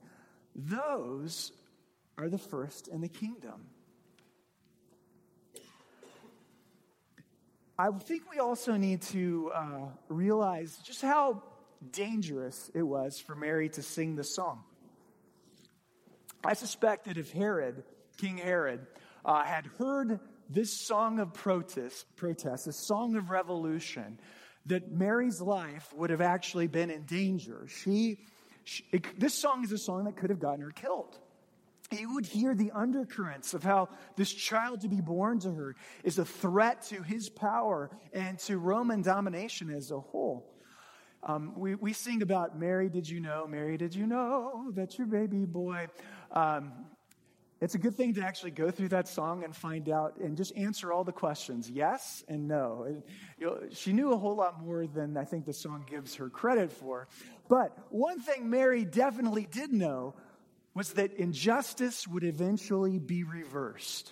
Those 0.56 1.54
are 2.18 2.28
the 2.28 2.38
first 2.38 2.90
in 2.90 3.00
the 3.00 3.08
kingdom. 3.08 3.68
I 7.80 7.92
think 7.92 8.24
we 8.32 8.40
also 8.40 8.76
need 8.76 9.04
to 9.04 9.52
uh, 9.54 9.86
realize 10.10 10.78
just 10.84 11.04
how 11.04 11.44
dangerous 11.92 12.72
it 12.74 12.82
was 12.82 13.20
for 13.20 13.36
Mary 13.36 13.70
to 13.70 13.84
sing 13.84 14.16
the 14.16 14.24
song. 14.24 14.64
I 16.44 16.54
suspect 16.54 17.06
that 17.06 17.18
if 17.18 17.32
Herod, 17.32 17.84
King 18.18 18.38
Herod, 18.38 18.88
uh, 19.24 19.44
had 19.44 19.68
heard 19.78 20.20
this 20.50 20.74
song 20.74 21.20
of 21.20 21.34
protest, 21.36 22.08
protest, 22.16 22.66
a 22.66 22.74
song 22.74 23.16
of 23.16 23.30
revolution, 23.30 24.20
that 24.66 24.92
Mary's 24.92 25.40
life 25.40 25.94
would 25.96 26.10
have 26.10 26.22
actually 26.22 26.68
been 26.68 26.90
in 26.90 27.04
danger. 27.04 27.68
She, 27.70 28.18
she 28.64 28.86
it, 28.92 29.20
this 29.20 29.36
song 29.36 29.64
is 29.64 29.72
a 29.72 29.78
song 29.78 30.06
that 30.06 30.16
could 30.16 30.32
have 30.32 30.40
gotten 30.40 30.62
her 30.62 30.72
killed. 30.72 31.16
You 31.92 32.16
would 32.16 32.26
hear 32.26 32.54
the 32.54 32.72
undercurrents 32.72 33.54
of 33.54 33.64
how 33.64 33.90
this 34.18 34.32
child 34.32 34.82
to 34.82 34.90
be 34.90 35.00
born 35.00 35.40
to 35.40 35.52
her 35.54 35.76
is 36.04 36.20
a 36.20 36.26
threat 36.26 36.82
to 36.90 37.02
his 37.02 37.30
power 37.30 37.90
and 38.12 38.38
to 38.40 38.58
Roman 38.58 39.02
domination 39.02 39.70
as 39.70 39.92
a 39.92 40.00
whole. 40.00 40.54
Um, 41.24 41.54
we, 41.56 41.76
we 41.76 41.94
sing 41.94 42.22
about 42.22 42.60
Mary, 42.60 42.90
did 42.90 43.08
you 43.08 43.22
know? 43.22 43.48
Mary, 43.48 43.78
did 43.78 43.96
you 43.96 44.06
know 44.06 44.72
that 44.76 44.98
your 44.98 45.08
baby 45.08 45.46
boy? 45.46 45.88
Um, 46.32 46.74
it's 47.60 47.74
a 47.74 47.80
good 47.80 47.96
thing 47.96 48.14
to 48.16 48.22
actually 48.22 48.52
go 48.52 48.70
through 48.70 48.90
that 48.90 49.08
song 49.08 49.44
and 49.44 49.56
find 49.56 49.90
out 49.90 50.18
and 50.18 50.38
just 50.38 50.56
answer 50.56 50.94
all 50.94 51.04
the 51.04 51.12
questions 51.12 51.70
yes 51.70 52.24
and 52.28 52.48
no. 52.48 52.84
And, 52.88 53.04
you 53.40 53.48
know, 53.48 53.60
she 53.72 53.94
knew 53.94 54.12
a 54.12 54.18
whole 54.18 54.36
lot 54.36 54.62
more 54.64 54.86
than 54.86 55.18
I 55.18 55.24
think 55.24 55.46
the 55.46 55.54
song 55.54 55.84
gives 55.90 56.16
her 56.16 56.30
credit 56.30 56.72
for. 56.72 57.08
But 57.50 57.76
one 57.90 58.20
thing 58.20 58.50
Mary 58.50 58.86
definitely 58.86 59.48
did 59.50 59.74
know 59.74 60.16
was 60.78 60.94
that 60.94 61.12
injustice 61.14 62.08
would 62.08 62.24
eventually 62.24 63.00
be 63.00 63.24
reversed. 63.24 64.12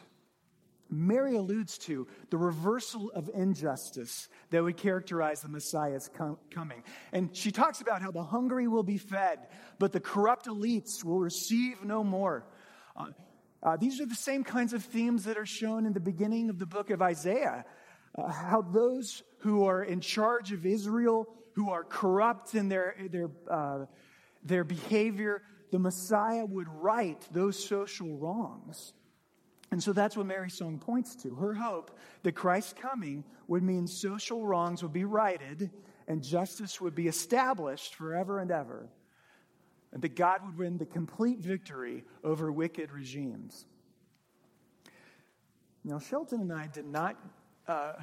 Mary 0.90 1.36
alludes 1.36 1.78
to 1.78 2.08
the 2.32 2.38
reversal 2.38 3.12
of 3.12 3.30
injustice 3.36 4.28
that 4.50 4.64
would 4.64 4.76
characterize 4.76 5.42
the 5.42 5.48
Messiah's 5.48 6.10
com- 6.18 6.40
coming. 6.50 6.82
And 7.12 7.36
she 7.38 7.52
talks 7.52 7.82
about 7.82 8.02
how 8.02 8.10
the 8.10 8.24
hungry 8.24 8.68
will 8.68 8.82
be 8.82 8.98
fed, 8.98 9.48
but 9.78 9.92
the 9.92 10.00
corrupt 10.00 10.48
elites 10.48 11.04
will 11.04 11.20
receive 11.20 11.84
no 11.84 12.04
more. 12.04 12.48
Uh, 12.96 13.10
uh, 13.62 13.78
these 13.78 14.02
are 14.02 14.08
the 14.08 14.16
same 14.16 14.44
kinds 14.44 14.74
of 14.74 14.84
themes 14.84 15.26
that 15.26 15.38
are 15.38 15.46
shown 15.46 15.86
in 15.86 15.94
the 15.94 16.00
beginning 16.00 16.50
of 16.50 16.58
the 16.58 16.66
book 16.66 16.90
of 16.90 17.00
Isaiah. 17.00 17.64
Uh, 18.18 18.32
how 18.32 18.64
those 18.64 19.22
who 19.42 19.66
are 19.66 19.84
in 19.84 20.02
charge 20.02 20.52
of 20.52 20.66
Israel, 20.66 21.28
who 21.54 21.70
are 21.70 21.84
corrupt 21.84 22.56
in 22.56 22.70
their, 22.70 22.96
their, 23.12 23.30
uh, 23.52 23.86
their 24.44 24.64
behavior, 24.64 25.44
the 25.72 25.80
Messiah 25.80 26.46
would 26.46 26.68
right 26.70 27.22
those 27.32 27.64
social 27.64 28.18
wrongs. 28.18 28.94
And 29.72 29.82
so 29.82 29.94
that's 29.94 30.16
what 30.16 30.26
Mary's 30.26 30.54
song 30.54 30.80
points 30.80 31.16
to. 31.18 31.36
Her 31.36 31.54
hope 31.54 31.98
that 32.24 32.34
Christ's 32.34 32.74
coming 32.74 33.24
would 33.48 33.64
mean 33.64 33.88
social 33.88 34.46
wrongs 34.46 34.84
would 34.84 34.94
be 34.94 35.06
righted 35.06 35.72
and 36.08 36.24
justice 36.24 36.80
would 36.80 36.96
be 36.96 37.08
established 37.08 37.96
forever 37.96 38.40
and 38.40 38.52
ever 38.52 38.90
and 39.96 40.02
that 40.02 40.16
God 40.16 40.46
would 40.46 40.58
win 40.58 40.78
the 40.78 40.86
complete 40.86 41.40
victory 41.40 42.04
over 42.24 42.52
wicked 42.52 42.92
regimes. 42.92 43.66
Now, 45.86 46.00
Shelton 46.00 46.42
and 46.42 46.52
I 46.52 46.68
did 46.68 46.86
not 46.86 47.16
uh, 47.68 47.94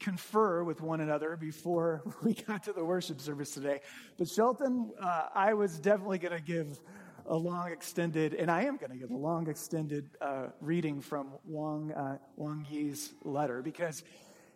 confer 0.00 0.64
with 0.64 0.80
one 0.80 1.00
another 1.00 1.36
before 1.36 2.02
we 2.22 2.34
got 2.34 2.64
to 2.64 2.72
the 2.72 2.84
worship 2.84 3.20
service 3.20 3.52
today, 3.52 3.80
but 4.18 4.28
Shelton, 4.28 4.90
uh, 5.00 5.26
I 5.34 5.54
was 5.54 5.78
definitely 5.78 6.18
going 6.18 6.36
to 6.36 6.42
give 6.42 6.80
a 7.26 7.36
long 7.36 7.70
extended, 7.70 8.34
and 8.34 8.50
I 8.50 8.64
am 8.64 8.76
going 8.76 8.90
to 8.90 8.96
give 8.96 9.10
a 9.10 9.16
long 9.16 9.48
extended 9.48 10.10
uh, 10.20 10.46
reading 10.60 11.00
from 11.00 11.28
Wang, 11.44 11.92
uh, 11.92 12.18
Wang 12.36 12.66
Yi's 12.70 13.12
letter 13.22 13.62
because 13.62 14.02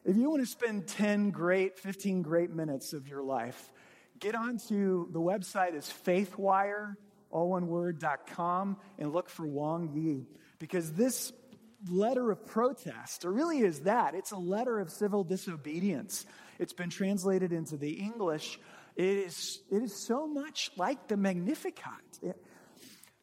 if 0.04 0.16
you 0.16 0.28
want 0.28 0.42
to 0.42 0.46
spend 0.46 0.86
10 0.88 1.30
great, 1.30 1.78
15 1.78 2.22
great 2.22 2.50
minutes 2.50 2.92
of 2.92 3.06
your 3.06 3.22
life 3.22 3.70
get 4.18 4.34
onto 4.34 5.10
the 5.12 5.20
website 5.20 5.74
is 5.74 5.92
faithwire, 6.06 6.96
all 7.30 7.50
one 7.50 7.66
word, 7.66 7.98
dot 7.98 8.26
com, 8.26 8.76
and 8.98 9.12
look 9.12 9.28
for 9.28 9.46
Wang 9.46 9.90
Yi. 9.94 10.26
Because 10.58 10.92
this 10.92 11.32
letter 11.88 12.30
of 12.30 12.46
protest, 12.46 13.24
or 13.24 13.32
really 13.32 13.60
is 13.60 13.80
that, 13.80 14.14
it's 14.14 14.32
a 14.32 14.36
letter 14.36 14.78
of 14.78 14.90
civil 14.90 15.24
disobedience. 15.24 16.26
It's 16.58 16.72
been 16.72 16.90
translated 16.90 17.52
into 17.52 17.76
the 17.76 17.92
English. 17.92 18.58
It 18.96 19.04
is, 19.04 19.60
it 19.70 19.82
is 19.82 19.94
so 19.94 20.26
much 20.26 20.70
like 20.76 21.08
the 21.08 21.16
Magnificat. 21.16 22.18
It, 22.22 22.36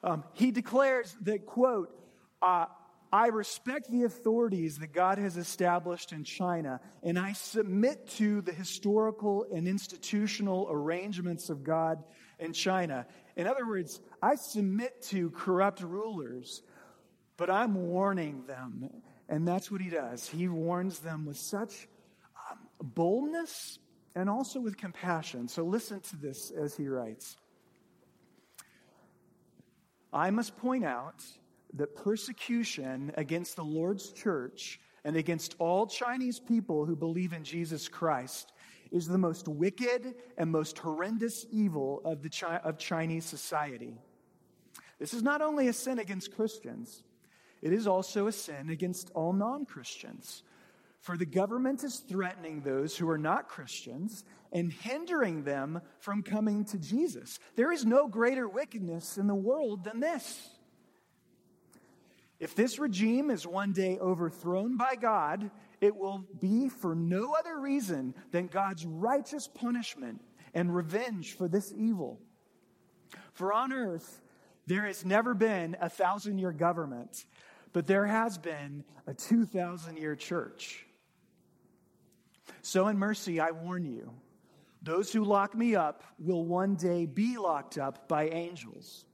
um, 0.03 0.23
he 0.33 0.51
declares 0.51 1.15
that, 1.21 1.45
quote, 1.45 1.89
uh, 2.41 2.65
I 3.13 3.27
respect 3.27 3.91
the 3.91 4.03
authorities 4.03 4.77
that 4.77 4.93
God 4.93 5.17
has 5.17 5.35
established 5.35 6.13
in 6.13 6.23
China, 6.23 6.79
and 7.03 7.19
I 7.19 7.33
submit 7.33 8.07
to 8.11 8.41
the 8.41 8.53
historical 8.53 9.45
and 9.53 9.67
institutional 9.67 10.67
arrangements 10.71 11.49
of 11.49 11.63
God 11.63 12.03
in 12.39 12.53
China. 12.53 13.05
In 13.35 13.47
other 13.47 13.67
words, 13.67 13.99
I 14.21 14.35
submit 14.35 15.01
to 15.09 15.29
corrupt 15.31 15.81
rulers, 15.81 16.63
but 17.37 17.49
I'm 17.49 17.75
warning 17.75 18.43
them. 18.47 18.89
And 19.29 19.47
that's 19.47 19.71
what 19.71 19.81
he 19.81 19.89
does. 19.89 20.27
He 20.27 20.47
warns 20.47 20.99
them 20.99 21.25
with 21.25 21.37
such 21.37 21.87
um, 22.51 22.59
boldness 22.81 23.79
and 24.15 24.29
also 24.29 24.59
with 24.59 24.77
compassion. 24.77 25.47
So 25.47 25.63
listen 25.63 26.01
to 26.01 26.17
this 26.17 26.51
as 26.51 26.75
he 26.75 26.87
writes 26.87 27.37
I 30.13 30.29
must 30.29 30.57
point 30.57 30.83
out 30.83 31.23
that 31.75 31.95
persecution 31.95 33.13
against 33.15 33.55
the 33.55 33.63
Lord's 33.63 34.11
church 34.11 34.79
and 35.05 35.15
against 35.15 35.55
all 35.57 35.87
Chinese 35.87 36.39
people 36.39 36.85
who 36.85 36.95
believe 36.95 37.33
in 37.33 37.43
Jesus 37.43 37.87
Christ 37.87 38.51
is 38.91 39.07
the 39.07 39.17
most 39.17 39.47
wicked 39.47 40.15
and 40.37 40.51
most 40.51 40.77
horrendous 40.77 41.45
evil 41.49 42.01
of, 42.03 42.21
the 42.21 42.29
Chi- 42.29 42.57
of 42.57 42.77
Chinese 42.77 43.25
society. 43.25 43.97
This 44.99 45.13
is 45.13 45.23
not 45.23 45.41
only 45.41 45.69
a 45.69 45.73
sin 45.73 45.97
against 45.97 46.35
Christians, 46.35 47.03
it 47.61 47.73
is 47.73 47.87
also 47.87 48.27
a 48.27 48.31
sin 48.31 48.69
against 48.69 49.11
all 49.13 49.33
non 49.33 49.65
Christians. 49.65 50.43
For 50.99 51.17
the 51.17 51.25
government 51.25 51.83
is 51.83 51.97
threatening 51.97 52.61
those 52.61 52.95
who 52.95 53.09
are 53.09 53.17
not 53.17 53.47
Christians 53.47 54.23
and 54.51 54.71
hindering 54.71 55.43
them 55.43 55.81
from 55.99 56.21
coming 56.21 56.63
to 56.65 56.77
Jesus. 56.77 57.39
There 57.55 57.71
is 57.71 57.85
no 57.85 58.07
greater 58.07 58.47
wickedness 58.47 59.17
in 59.17 59.25
the 59.25 59.33
world 59.35 59.83
than 59.83 59.99
this. 59.99 60.49
If 62.39 62.55
this 62.55 62.79
regime 62.79 63.29
is 63.29 63.47
one 63.47 63.71
day 63.71 63.97
overthrown 63.99 64.77
by 64.77 64.95
God, 64.95 65.49
it 65.79 65.95
will 65.95 66.25
be 66.39 66.69
for 66.69 66.95
no 66.95 67.33
other 67.33 67.59
reason 67.59 68.13
than 68.31 68.47
God's 68.47 68.85
righteous 68.85 69.47
punishment 69.47 70.21
and 70.53 70.73
revenge 70.73 71.33
for 71.33 71.47
this 71.47 71.73
evil. 71.75 72.19
For 73.33 73.53
on 73.53 73.73
earth, 73.73 74.21
there 74.67 74.85
has 74.85 75.05
never 75.05 75.33
been 75.33 75.75
a 75.81 75.89
thousand 75.89 76.37
year 76.37 76.51
government, 76.51 77.25
but 77.73 77.87
there 77.87 78.05
has 78.05 78.37
been 78.37 78.83
a 79.07 79.13
2,000 79.13 79.97
year 79.97 80.15
church. 80.15 80.85
So, 82.61 82.87
in 82.87 82.97
mercy, 82.97 83.39
I 83.39 83.51
warn 83.51 83.85
you 83.85 84.11
those 84.81 85.13
who 85.13 85.23
lock 85.23 85.55
me 85.55 85.75
up 85.75 86.03
will 86.17 86.43
one 86.43 86.75
day 86.75 87.05
be 87.05 87.37
locked 87.37 87.77
up 87.77 88.07
by 88.07 88.29
angels. 88.29 89.05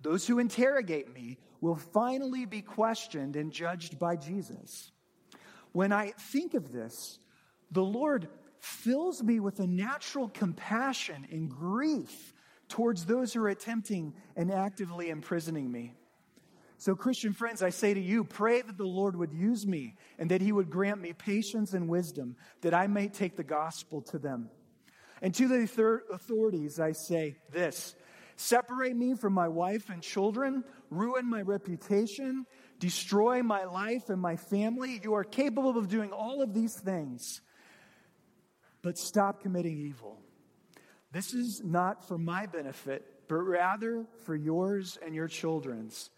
Those 0.00 0.26
who 0.26 0.38
interrogate 0.38 1.14
me 1.14 1.38
will 1.60 1.76
finally 1.76 2.46
be 2.46 2.62
questioned 2.62 3.36
and 3.36 3.52
judged 3.52 3.98
by 3.98 4.16
Jesus. 4.16 4.90
When 5.72 5.92
I 5.92 6.12
think 6.18 6.54
of 6.54 6.72
this, 6.72 7.18
the 7.70 7.84
Lord 7.84 8.28
fills 8.58 9.22
me 9.22 9.40
with 9.40 9.60
a 9.60 9.66
natural 9.66 10.28
compassion 10.28 11.26
and 11.30 11.48
grief 11.48 12.34
towards 12.68 13.04
those 13.04 13.32
who 13.32 13.42
are 13.42 13.48
attempting 13.48 14.14
and 14.36 14.50
actively 14.50 15.10
imprisoning 15.10 15.70
me. 15.70 15.92
So, 16.80 16.94
Christian 16.94 17.34
friends, 17.34 17.62
I 17.62 17.68
say 17.68 17.92
to 17.92 18.00
you, 18.00 18.24
pray 18.24 18.62
that 18.62 18.78
the 18.78 18.86
Lord 18.86 19.14
would 19.14 19.34
use 19.34 19.66
me 19.66 19.96
and 20.18 20.30
that 20.30 20.40
he 20.40 20.50
would 20.50 20.70
grant 20.70 20.98
me 20.98 21.12
patience 21.12 21.74
and 21.74 21.90
wisdom 21.90 22.36
that 22.62 22.72
I 22.72 22.86
may 22.86 23.08
take 23.08 23.36
the 23.36 23.44
gospel 23.44 24.00
to 24.04 24.18
them. 24.18 24.48
And 25.20 25.34
to 25.34 25.46
the 25.46 26.02
authorities, 26.10 26.80
I 26.80 26.92
say 26.92 27.36
this 27.52 27.94
separate 28.36 28.96
me 28.96 29.14
from 29.14 29.34
my 29.34 29.46
wife 29.46 29.90
and 29.90 30.00
children, 30.00 30.64
ruin 30.88 31.28
my 31.28 31.42
reputation, 31.42 32.46
destroy 32.78 33.42
my 33.42 33.64
life 33.64 34.08
and 34.08 34.18
my 34.18 34.36
family. 34.36 35.02
You 35.04 35.12
are 35.12 35.24
capable 35.24 35.76
of 35.76 35.88
doing 35.90 36.12
all 36.12 36.40
of 36.40 36.54
these 36.54 36.80
things, 36.80 37.42
but 38.80 38.96
stop 38.96 39.42
committing 39.42 39.76
evil. 39.76 40.22
This 41.12 41.34
is 41.34 41.60
not 41.62 42.08
for 42.08 42.16
my 42.16 42.46
benefit, 42.46 43.04
but 43.28 43.42
rather 43.42 44.06
for 44.24 44.34
yours 44.34 44.96
and 45.04 45.14
your 45.14 45.28
children's. 45.28 46.08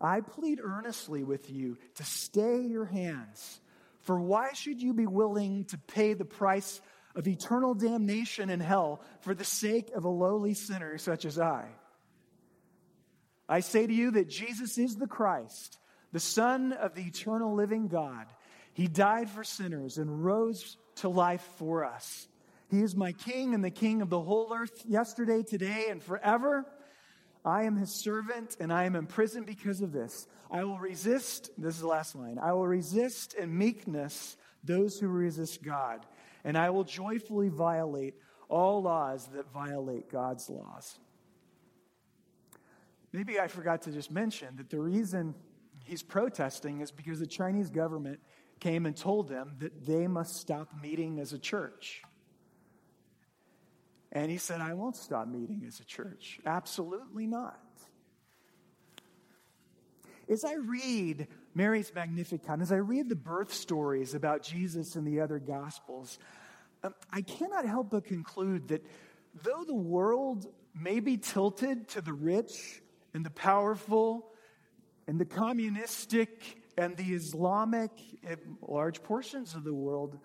I 0.00 0.20
plead 0.20 0.60
earnestly 0.62 1.24
with 1.24 1.50
you 1.50 1.78
to 1.96 2.04
stay 2.04 2.60
your 2.60 2.84
hands. 2.84 3.60
For 4.00 4.20
why 4.20 4.52
should 4.52 4.82
you 4.82 4.92
be 4.92 5.06
willing 5.06 5.64
to 5.66 5.78
pay 5.78 6.14
the 6.14 6.24
price 6.24 6.80
of 7.14 7.28
eternal 7.28 7.74
damnation 7.74 8.50
in 8.50 8.60
hell 8.60 9.00
for 9.20 9.34
the 9.34 9.44
sake 9.44 9.90
of 9.94 10.04
a 10.04 10.08
lowly 10.08 10.54
sinner 10.54 10.98
such 10.98 11.24
as 11.24 11.38
I. 11.38 11.68
I 13.48 13.60
say 13.60 13.86
to 13.86 13.92
you 13.92 14.12
that 14.12 14.28
Jesus 14.28 14.78
is 14.78 14.96
the 14.96 15.06
Christ, 15.06 15.78
the 16.12 16.20
Son 16.20 16.72
of 16.72 16.94
the 16.94 17.02
eternal 17.02 17.54
living 17.54 17.88
God. 17.88 18.26
He 18.72 18.88
died 18.88 19.30
for 19.30 19.44
sinners 19.44 19.98
and 19.98 20.24
rose 20.24 20.76
to 20.96 21.08
life 21.08 21.46
for 21.56 21.84
us. 21.84 22.26
He 22.70 22.80
is 22.80 22.96
my 22.96 23.12
King 23.12 23.54
and 23.54 23.62
the 23.62 23.70
King 23.70 24.02
of 24.02 24.10
the 24.10 24.20
whole 24.20 24.52
earth, 24.52 24.84
yesterday, 24.86 25.42
today, 25.42 25.86
and 25.90 26.02
forever. 26.02 26.66
I 27.44 27.64
am 27.64 27.76
his 27.76 27.90
servant 27.90 28.56
and 28.58 28.72
I 28.72 28.84
am 28.84 28.96
imprisoned 28.96 29.46
because 29.46 29.80
of 29.80 29.92
this. 29.92 30.26
I 30.50 30.64
will 30.64 30.78
resist, 30.78 31.50
this 31.58 31.74
is 31.74 31.80
the 31.80 31.86
last 31.86 32.14
line, 32.14 32.38
I 32.38 32.52
will 32.52 32.66
resist 32.66 33.34
in 33.34 33.56
meekness 33.56 34.36
those 34.62 34.98
who 34.98 35.08
resist 35.08 35.62
God 35.62 36.06
and 36.44 36.56
I 36.56 36.70
will 36.70 36.84
joyfully 36.84 37.48
violate 37.48 38.14
all 38.48 38.82
laws 38.82 39.26
that 39.34 39.52
violate 39.52 40.10
God's 40.10 40.48
laws. 40.48 40.98
Maybe 43.12 43.38
I 43.38 43.48
forgot 43.48 43.82
to 43.82 43.92
just 43.92 44.10
mention 44.10 44.56
that 44.56 44.70
the 44.70 44.80
reason 44.80 45.34
he's 45.84 46.02
protesting 46.02 46.80
is 46.80 46.90
because 46.90 47.20
the 47.20 47.26
Chinese 47.26 47.70
government 47.70 48.20
came 48.60 48.86
and 48.86 48.96
told 48.96 49.28
them 49.28 49.54
that 49.58 49.86
they 49.86 50.06
must 50.06 50.36
stop 50.36 50.68
meeting 50.82 51.20
as 51.20 51.32
a 51.32 51.38
church. 51.38 52.02
And 54.14 54.30
he 54.30 54.38
said, 54.38 54.60
I 54.60 54.74
won't 54.74 54.96
stop 54.96 55.26
meeting 55.26 55.64
as 55.66 55.80
a 55.80 55.84
church. 55.84 56.38
Absolutely 56.46 57.26
not. 57.26 57.60
As 60.28 60.44
I 60.44 60.54
read 60.54 61.26
Mary's 61.54 61.92
Magnificat, 61.94 62.60
as 62.60 62.72
I 62.72 62.76
read 62.76 63.08
the 63.08 63.16
birth 63.16 63.52
stories 63.52 64.14
about 64.14 64.42
Jesus 64.42 64.96
in 64.96 65.04
the 65.04 65.20
other 65.20 65.38
Gospels, 65.38 66.18
um, 66.82 66.94
I 67.10 67.22
cannot 67.22 67.66
help 67.66 67.90
but 67.90 68.04
conclude 68.04 68.68
that 68.68 68.86
though 69.42 69.64
the 69.66 69.74
world 69.74 70.46
may 70.74 71.00
be 71.00 71.16
tilted 71.16 71.88
to 71.88 72.00
the 72.00 72.12
rich 72.12 72.82
and 73.12 73.26
the 73.26 73.30
powerful 73.30 74.30
and 75.06 75.20
the 75.20 75.24
communistic 75.24 76.62
and 76.78 76.96
the 76.96 77.14
Islamic, 77.14 77.90
large 78.62 79.02
portions 79.02 79.54
of 79.54 79.64
the 79.64 79.74
world, 79.74 80.18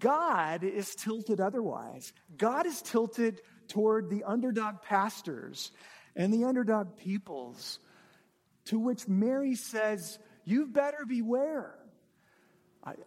God 0.00 0.64
is 0.64 0.94
tilted 0.94 1.40
otherwise. 1.40 2.12
God 2.36 2.66
is 2.66 2.82
tilted 2.82 3.40
toward 3.68 4.10
the 4.10 4.24
underdog 4.24 4.82
pastors 4.82 5.70
and 6.16 6.32
the 6.32 6.44
underdog 6.44 6.96
peoples, 6.96 7.78
to 8.66 8.78
which 8.78 9.06
Mary 9.06 9.54
says, 9.54 10.18
You 10.44 10.66
better 10.66 11.04
beware. 11.06 11.74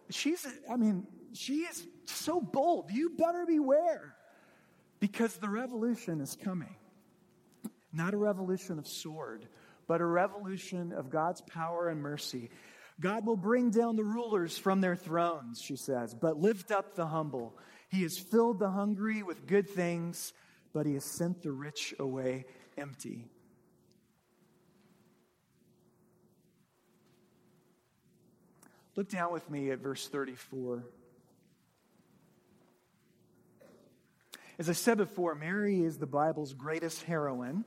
she's, 0.08 0.46
I 0.70 0.76
mean, 0.76 1.06
she 1.34 1.58
is 1.60 1.86
so 2.06 2.40
bold. 2.40 2.90
You 2.90 3.10
better 3.10 3.44
beware 3.46 4.14
because 5.00 5.36
the 5.36 5.48
revolution 5.48 6.20
is 6.20 6.36
coming. 6.42 6.76
Not 7.92 8.14
a 8.14 8.16
revolution 8.16 8.78
of 8.78 8.88
sword, 8.88 9.46
but 9.86 10.00
a 10.00 10.06
revolution 10.06 10.92
of 10.92 11.10
God's 11.10 11.40
power 11.42 11.88
and 11.88 12.00
mercy. 12.00 12.50
God 13.00 13.26
will 13.26 13.36
bring 13.36 13.70
down 13.70 13.96
the 13.96 14.04
rulers 14.04 14.56
from 14.56 14.80
their 14.80 14.96
thrones, 14.96 15.60
she 15.60 15.76
says, 15.76 16.14
but 16.14 16.38
lift 16.38 16.70
up 16.70 16.94
the 16.94 17.06
humble. 17.06 17.58
He 17.88 18.02
has 18.02 18.18
filled 18.18 18.58
the 18.58 18.70
hungry 18.70 19.22
with 19.22 19.46
good 19.46 19.68
things, 19.68 20.32
but 20.72 20.86
he 20.86 20.94
has 20.94 21.04
sent 21.04 21.42
the 21.42 21.52
rich 21.52 21.94
away 21.98 22.46
empty. 22.78 23.26
Look 28.96 29.08
down 29.08 29.32
with 29.32 29.50
me 29.50 29.70
at 29.70 29.80
verse 29.80 30.06
34. 30.06 30.84
As 34.56 34.68
I 34.68 34.72
said 34.72 34.98
before, 34.98 35.34
Mary 35.34 35.82
is 35.82 35.98
the 35.98 36.06
Bible's 36.06 36.52
greatest 36.52 37.02
heroine. 37.02 37.64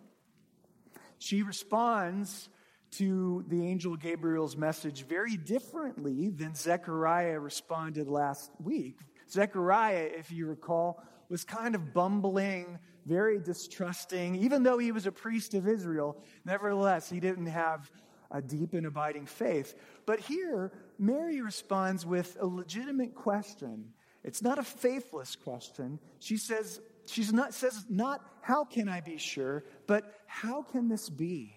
She 1.18 1.44
responds 1.44 2.48
to 2.92 3.44
the 3.48 3.66
angel 3.66 3.96
Gabriel's 3.96 4.56
message 4.56 5.04
very 5.04 5.38
differently 5.38 6.30
than 6.30 6.56
Zechariah 6.56 7.40
responded 7.40 8.08
last 8.08 8.52
week. 8.60 9.00
Zechariah, 9.30 10.10
if 10.18 10.32
you 10.32 10.48
recall, 10.48 11.04
was 11.30 11.44
kind 11.44 11.76
of 11.76 11.94
bumbling, 11.94 12.80
very 13.06 13.40
distrusting. 13.40 14.36
Even 14.36 14.64
though 14.64 14.78
he 14.78 14.92
was 14.92 15.06
a 15.06 15.12
priest 15.12 15.54
of 15.54 15.68
Israel, 15.68 16.18
nevertheless, 16.46 17.10
he 17.10 17.20
didn't 17.20 17.48
have 17.48 17.92
a 18.32 18.42
deep 18.42 18.74
and 18.74 18.86
abiding 18.86 19.26
faith. 19.26 19.76
But 20.06 20.20
here, 20.20 20.72
Mary 21.00 21.42
responds 21.42 22.06
with 22.06 22.38
a 22.40 22.46
legitimate 22.46 23.16
question. 23.16 23.94
It's 24.24 24.42
not 24.42 24.60
a 24.60 24.64
faithless 24.64 25.36
question. 25.36 26.00
She 26.20 26.38
says, 26.38 26.82
she's 27.06 27.32
not 27.32 27.54
says 27.54 27.86
not 27.90 28.22
how 28.42 28.66
can 28.66 28.90
I 28.90 29.02
be 29.02 29.18
sure, 29.18 29.64
but 29.88 30.22
how 30.26 30.64
can 30.64 30.90
this 30.90 31.10
be? 31.10 31.57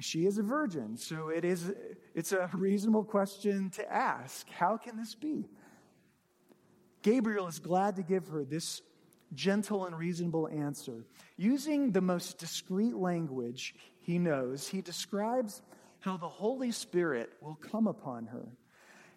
She 0.00 0.26
is 0.26 0.38
a 0.38 0.42
virgin, 0.42 0.96
so 0.96 1.28
it 1.28 1.44
is 1.44 1.72
it's 2.14 2.32
a 2.32 2.48
reasonable 2.52 3.04
question 3.04 3.70
to 3.70 3.92
ask. 3.92 4.48
How 4.50 4.76
can 4.76 4.96
this 4.96 5.14
be? 5.14 5.48
Gabriel 7.02 7.46
is 7.46 7.58
glad 7.58 7.96
to 7.96 8.02
give 8.02 8.28
her 8.28 8.44
this 8.44 8.82
gentle 9.34 9.86
and 9.86 9.96
reasonable 9.96 10.48
answer. 10.48 11.04
Using 11.36 11.92
the 11.92 12.00
most 12.00 12.38
discreet 12.38 12.96
language 12.96 13.74
he 14.00 14.18
knows, 14.18 14.68
he 14.68 14.80
describes 14.80 15.62
how 16.00 16.16
the 16.16 16.28
Holy 16.28 16.72
Spirit 16.72 17.32
will 17.40 17.56
come 17.56 17.86
upon 17.86 18.26
her 18.26 18.48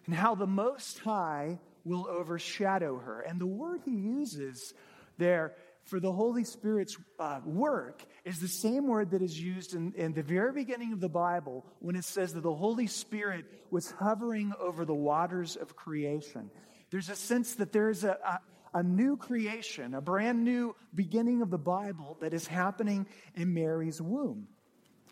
and 0.06 0.14
how 0.14 0.34
the 0.34 0.46
Most 0.46 0.98
High 0.98 1.58
will 1.84 2.06
overshadow 2.08 2.98
her. 2.98 3.20
And 3.20 3.40
the 3.40 3.46
word 3.46 3.82
he 3.84 3.92
uses 3.92 4.74
there 5.18 5.54
for 5.84 6.00
the 6.00 6.12
Holy 6.12 6.44
Spirit's 6.44 6.96
uh, 7.18 7.40
work 7.44 8.04
is 8.24 8.38
the 8.38 8.48
same 8.48 8.86
word 8.86 9.10
that 9.10 9.22
is 9.22 9.38
used 9.38 9.74
in, 9.74 9.92
in 9.96 10.12
the 10.12 10.22
very 10.22 10.52
beginning 10.52 10.92
of 10.92 11.00
the 11.00 11.08
Bible 11.08 11.66
when 11.80 11.96
it 11.96 12.04
says 12.04 12.32
that 12.34 12.42
the 12.42 12.54
Holy 12.54 12.86
Spirit 12.86 13.44
was 13.70 13.90
hovering 13.90 14.52
over 14.60 14.84
the 14.84 14.94
waters 14.94 15.56
of 15.56 15.74
creation. 15.74 16.50
There's 16.90 17.08
a 17.08 17.16
sense 17.16 17.56
that 17.56 17.72
there's 17.72 18.04
a, 18.04 18.16
a, 18.24 18.78
a 18.78 18.82
new 18.82 19.16
creation, 19.16 19.94
a 19.94 20.00
brand 20.00 20.44
new 20.44 20.76
beginning 20.94 21.42
of 21.42 21.50
the 21.50 21.58
Bible 21.58 22.16
that 22.20 22.32
is 22.32 22.46
happening 22.46 23.06
in 23.34 23.52
Mary's 23.52 24.00
womb. 24.00 24.46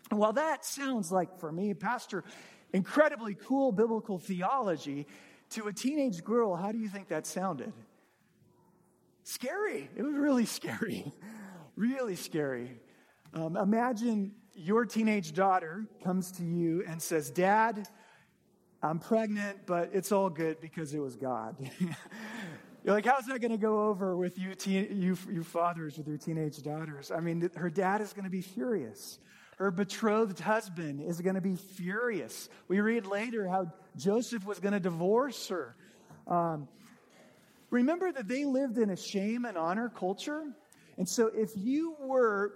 And 0.09 0.19
while 0.19 0.33
that 0.33 0.65
sounds 0.65 1.11
like, 1.11 1.39
for 1.39 1.51
me, 1.51 1.73
Pastor, 1.73 2.23
incredibly 2.73 3.35
cool 3.35 3.71
biblical 3.71 4.19
theology, 4.19 5.07
to 5.51 5.67
a 5.67 5.73
teenage 5.73 6.23
girl, 6.23 6.55
how 6.55 6.71
do 6.71 6.77
you 6.77 6.87
think 6.87 7.09
that 7.09 7.27
sounded? 7.27 7.73
Scary. 9.23 9.89
It 9.95 10.03
was 10.03 10.15
really 10.15 10.45
scary. 10.57 11.11
really 11.75 12.15
scary. 12.15 12.79
Um, 13.33 13.55
imagine 13.55 14.33
your 14.53 14.85
teenage 14.85 15.33
daughter 15.33 15.85
comes 16.03 16.31
to 16.33 16.43
you 16.43 16.83
and 16.87 17.01
says, 17.01 17.29
Dad, 17.29 17.87
I'm 18.83 18.99
pregnant, 18.99 19.65
but 19.65 19.91
it's 19.93 20.11
all 20.11 20.29
good 20.29 20.59
because 20.59 20.93
it 20.93 20.99
was 20.99 21.15
God. 21.15 21.55
You're 22.83 22.95
like, 22.95 23.05
how's 23.05 23.27
that 23.27 23.39
going 23.39 23.51
to 23.51 23.57
go 23.57 23.87
over 23.87 24.17
with 24.17 24.39
you, 24.39 24.55
teen, 24.55 24.87
you, 24.99 25.15
you 25.31 25.43
fathers 25.43 25.97
with 25.97 26.07
your 26.07 26.17
teenage 26.17 26.63
daughters? 26.63 27.11
I 27.11 27.19
mean, 27.19 27.47
her 27.55 27.69
dad 27.69 28.01
is 28.01 28.11
going 28.11 28.25
to 28.25 28.31
be 28.31 28.41
furious. 28.41 29.19
Her 29.57 29.69
betrothed 29.69 30.39
husband 30.39 30.99
is 30.99 31.21
going 31.21 31.35
to 31.35 31.41
be 31.41 31.55
furious. 31.55 32.49
We 32.67 32.81
read 32.81 33.05
later 33.05 33.47
how 33.47 33.71
Joseph 33.95 34.45
was 34.47 34.59
going 34.59 34.73
to 34.73 34.79
divorce 34.79 35.49
her. 35.49 35.75
Um, 36.25 36.67
Remember 37.71 38.11
that 38.11 38.27
they 38.27 38.45
lived 38.45 38.77
in 38.77 38.89
a 38.89 38.97
shame 38.97 39.45
and 39.45 39.57
honor 39.57 39.89
culture. 39.89 40.43
And 40.97 41.09
so 41.09 41.31
if 41.33 41.51
you 41.55 41.95
were 41.99 42.53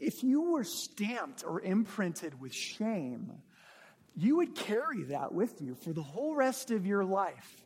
if 0.00 0.22
you 0.22 0.52
were 0.52 0.62
stamped 0.64 1.44
or 1.44 1.60
imprinted 1.60 2.40
with 2.40 2.54
shame, 2.54 3.32
you 4.16 4.36
would 4.36 4.54
carry 4.54 5.02
that 5.04 5.34
with 5.34 5.60
you 5.60 5.74
for 5.74 5.92
the 5.92 6.02
whole 6.02 6.36
rest 6.36 6.70
of 6.70 6.86
your 6.86 7.04
life. 7.04 7.64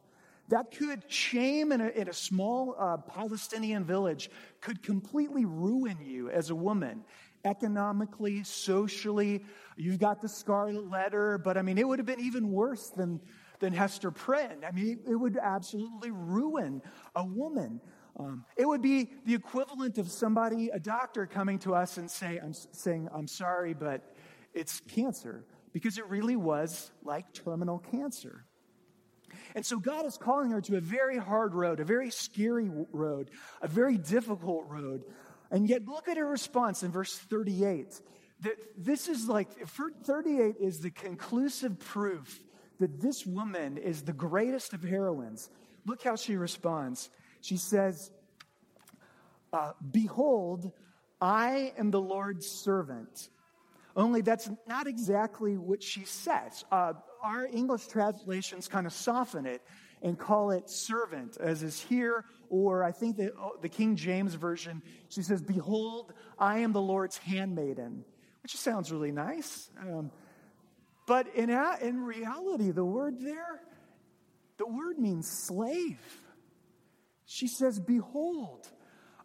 That 0.49 0.71
could, 0.71 1.03
shame 1.11 1.73
in 1.73 1.81
a, 1.81 1.89
in 1.89 2.09
a 2.09 2.13
small 2.13 2.75
uh, 2.79 2.97
Palestinian 2.99 3.85
village 3.85 4.31
could 4.61 4.83
completely 4.83 5.45
ruin 5.45 5.99
you 6.03 6.31
as 6.31 6.51
a 6.51 6.55
woman, 6.55 7.05
economically, 7.45 8.45
socially. 8.45 9.45
You've 9.77 10.01
got 10.01 10.21
the 10.21 10.29
scarlet 10.29 10.91
letter, 10.91 11.39
but 11.39 11.57
I 11.57 11.63
mean, 11.63 11.79
it 11.79 11.87
would 11.87 11.99
have 11.99 12.07
been 12.07 12.21
even 12.21 12.51
worse 12.51 12.91
than 12.91 13.21
than 13.63 13.73
Hester 13.73 14.11
Prynne. 14.11 14.65
I 14.67 14.73
mean, 14.73 14.99
it 15.09 15.15
would 15.15 15.39
absolutely 15.41 16.11
ruin 16.11 16.83
a 17.15 17.25
woman. 17.25 17.81
Um, 18.19 18.45
it 18.57 18.67
would 18.67 18.83
be 18.83 19.09
the 19.25 19.35
equivalent 19.35 19.99
of 19.99 20.11
somebody, 20.11 20.71
a 20.71 20.81
doctor, 20.81 21.27
coming 21.27 21.61
to 21.61 21.73
us 21.73 21.97
and 21.97 22.11
say, 22.11 22.41
I'm, 22.43 22.53
saying, 22.53 23.09
I'm 23.15 23.29
sorry, 23.29 23.73
but 23.73 24.03
it's 24.53 24.81
cancer, 24.81 25.47
because 25.73 25.97
it 25.97 26.09
really 26.09 26.35
was 26.35 26.91
like 27.05 27.33
terminal 27.33 27.79
cancer. 27.79 28.45
And 29.55 29.65
so 29.65 29.79
God 29.79 30.07
is 30.07 30.19
calling 30.19 30.51
her 30.51 30.61
to 30.63 30.77
a 30.77 30.81
very 30.81 31.17
hard 31.17 31.55
road, 31.55 31.79
a 31.79 31.85
very 31.85 32.11
scary 32.11 32.69
road, 32.91 33.31
a 33.63 33.69
very 33.69 33.97
difficult 33.97 34.65
road. 34.69 35.05
And 35.53 35.69
yet, 35.69 35.87
look 35.87 36.09
at 36.09 36.17
her 36.17 36.27
response 36.27 36.83
in 36.83 36.91
verse 36.91 37.17
38. 37.17 38.01
That 38.41 38.57
this 38.77 39.07
is 39.07 39.29
like, 39.29 39.49
38 39.69 40.57
is 40.59 40.81
the 40.81 40.91
conclusive 40.91 41.79
proof 41.79 42.43
that 42.83 43.01
this 43.01 43.25
woman 43.25 43.79
is 43.79 44.03
the 44.03 44.13
greatest 44.13 44.73
of 44.73 44.83
heroines. 44.83 45.51
Look 45.87 46.03
how 46.03 46.17
she 46.17 46.37
responds. 46.37 47.11
She 47.41 47.57
says, 47.57 48.11
uh, 49.53 49.73
Behold, 49.93 50.73
I 51.21 51.73
am 51.79 51.93
the 51.93 52.01
Lord's 52.01 52.47
servant. 52.47 53.29
Only 53.95 54.21
that's 54.21 54.51
not 54.67 54.89
exactly 54.89 55.57
what 55.57 55.81
she 55.81 56.05
says. 56.05 56.65
Uh, 56.73 56.95
our 57.23 57.47
English 57.47 57.87
translations 57.87 58.67
kind 58.67 58.87
of 58.87 58.93
soften 58.93 59.47
it 59.47 59.63
and 60.03 60.19
call 60.19 60.51
it 60.51 60.69
servant, 60.69 61.37
as 61.39 61.63
is 61.63 61.79
here, 61.81 62.25
or 62.51 62.83
I 62.83 62.91
think 62.91 63.17
that 63.19 63.33
oh, 63.39 63.53
the 63.63 63.69
King 63.69 63.95
James 63.95 64.35
Version, 64.35 64.83
she 65.09 65.23
says, 65.23 65.41
Behold, 65.41 66.13
I 66.37 66.59
am 66.59 66.73
the 66.73 66.83
Lord's 66.83 67.19
handmaiden, 67.19 68.05
which 68.43 68.57
sounds 68.57 68.91
really 68.91 69.13
nice. 69.13 69.71
Um, 69.81 70.11
but 71.13 71.27
in, 71.35 71.51
in 71.51 72.01
reality, 72.01 72.71
the 72.71 72.87
word 72.87 73.21
there, 73.21 73.61
the 74.57 74.67
word 74.67 74.99
means 74.99 75.29
slave. 75.29 76.01
She 77.27 77.49
says, 77.49 77.79
Behold, 77.79 78.67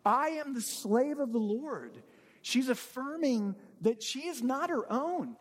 I 0.04 0.32
am 0.32 0.54
the 0.54 0.60
slave 0.60 1.20
of 1.20 1.32
the 1.32 1.40
Lord. 1.40 2.04
She's 2.42 2.68
affirming 2.68 3.56
that 3.84 4.04
she 4.04 4.28
is 4.28 4.44
not 4.44 4.70
her 4.70 4.92
own. 4.92 5.38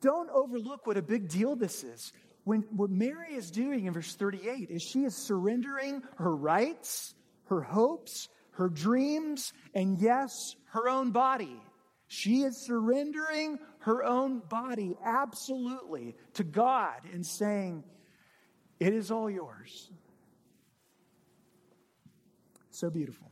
Don't 0.00 0.30
overlook 0.30 0.86
what 0.86 0.96
a 0.96 1.02
big 1.02 1.28
deal 1.28 1.56
this 1.56 1.84
is. 1.84 2.14
When, 2.44 2.62
what 2.70 2.88
Mary 2.88 3.34
is 3.34 3.50
doing 3.50 3.84
in 3.84 3.92
verse 3.92 4.14
38 4.14 4.70
is 4.70 4.80
she 4.80 5.00
is 5.00 5.14
surrendering 5.14 6.02
her 6.16 6.34
rights, 6.34 7.12
her 7.50 7.60
hopes, 7.60 8.30
her 8.52 8.70
dreams, 8.70 9.52
and 9.74 9.98
yes, 10.00 10.56
her 10.70 10.88
own 10.88 11.10
body. 11.10 11.60
She 12.14 12.42
is 12.42 12.58
surrendering 12.58 13.58
her 13.78 14.04
own 14.04 14.40
body 14.40 14.98
absolutely 15.02 16.14
to 16.34 16.44
God 16.44 17.00
and 17.10 17.24
saying, 17.24 17.84
It 18.78 18.92
is 18.92 19.10
all 19.10 19.30
yours. 19.30 19.90
So 22.68 22.90
beautiful. 22.90 23.30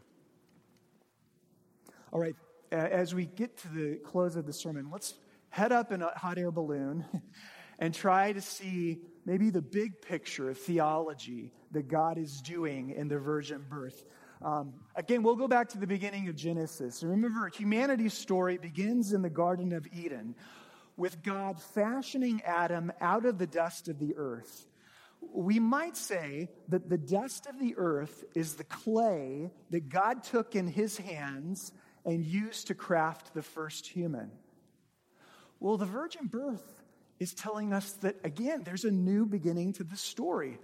All 2.10 2.20
right, 2.20 2.34
as 2.72 3.14
we 3.14 3.26
get 3.26 3.58
to 3.58 3.68
the 3.68 3.96
close 3.96 4.34
of 4.34 4.46
the 4.46 4.52
sermon, 4.54 4.88
let's 4.90 5.12
head 5.50 5.72
up 5.72 5.92
in 5.92 6.00
a 6.00 6.18
hot 6.18 6.38
air 6.38 6.50
balloon 6.50 7.04
and 7.78 7.92
try 7.92 8.32
to 8.32 8.40
see 8.40 9.02
maybe 9.26 9.50
the 9.50 9.60
big 9.60 10.00
picture 10.00 10.48
of 10.48 10.56
theology 10.56 11.52
that 11.72 11.86
God 11.86 12.16
is 12.16 12.40
doing 12.40 12.92
in 12.92 13.08
the 13.08 13.18
virgin 13.18 13.62
birth. 13.68 14.06
Um, 14.42 14.72
again, 14.96 15.22
we'll 15.22 15.36
go 15.36 15.48
back 15.48 15.68
to 15.70 15.78
the 15.78 15.86
beginning 15.86 16.28
of 16.28 16.36
Genesis. 16.36 17.02
Remember, 17.02 17.48
humanity's 17.48 18.14
story 18.14 18.56
begins 18.56 19.12
in 19.12 19.20
the 19.20 19.30
Garden 19.30 19.72
of 19.72 19.86
Eden 19.92 20.34
with 20.96 21.22
God 21.22 21.60
fashioning 21.60 22.40
Adam 22.44 22.90
out 23.00 23.26
of 23.26 23.38
the 23.38 23.46
dust 23.46 23.88
of 23.88 23.98
the 23.98 24.14
earth. 24.16 24.66
We 25.20 25.58
might 25.58 25.96
say 25.96 26.48
that 26.68 26.88
the 26.88 26.96
dust 26.96 27.46
of 27.46 27.58
the 27.58 27.74
earth 27.76 28.24
is 28.34 28.54
the 28.54 28.64
clay 28.64 29.50
that 29.70 29.90
God 29.90 30.24
took 30.24 30.54
in 30.54 30.66
his 30.66 30.96
hands 30.96 31.72
and 32.06 32.24
used 32.24 32.68
to 32.68 32.74
craft 32.74 33.34
the 33.34 33.42
first 33.42 33.86
human. 33.86 34.30
Well, 35.58 35.76
the 35.76 35.84
virgin 35.84 36.26
birth 36.26 36.82
is 37.18 37.34
telling 37.34 37.74
us 37.74 37.92
that, 38.00 38.16
again, 38.24 38.62
there's 38.64 38.84
a 38.84 38.90
new 38.90 39.26
beginning 39.26 39.74
to 39.74 39.84
the 39.84 39.96
story. 39.96 40.58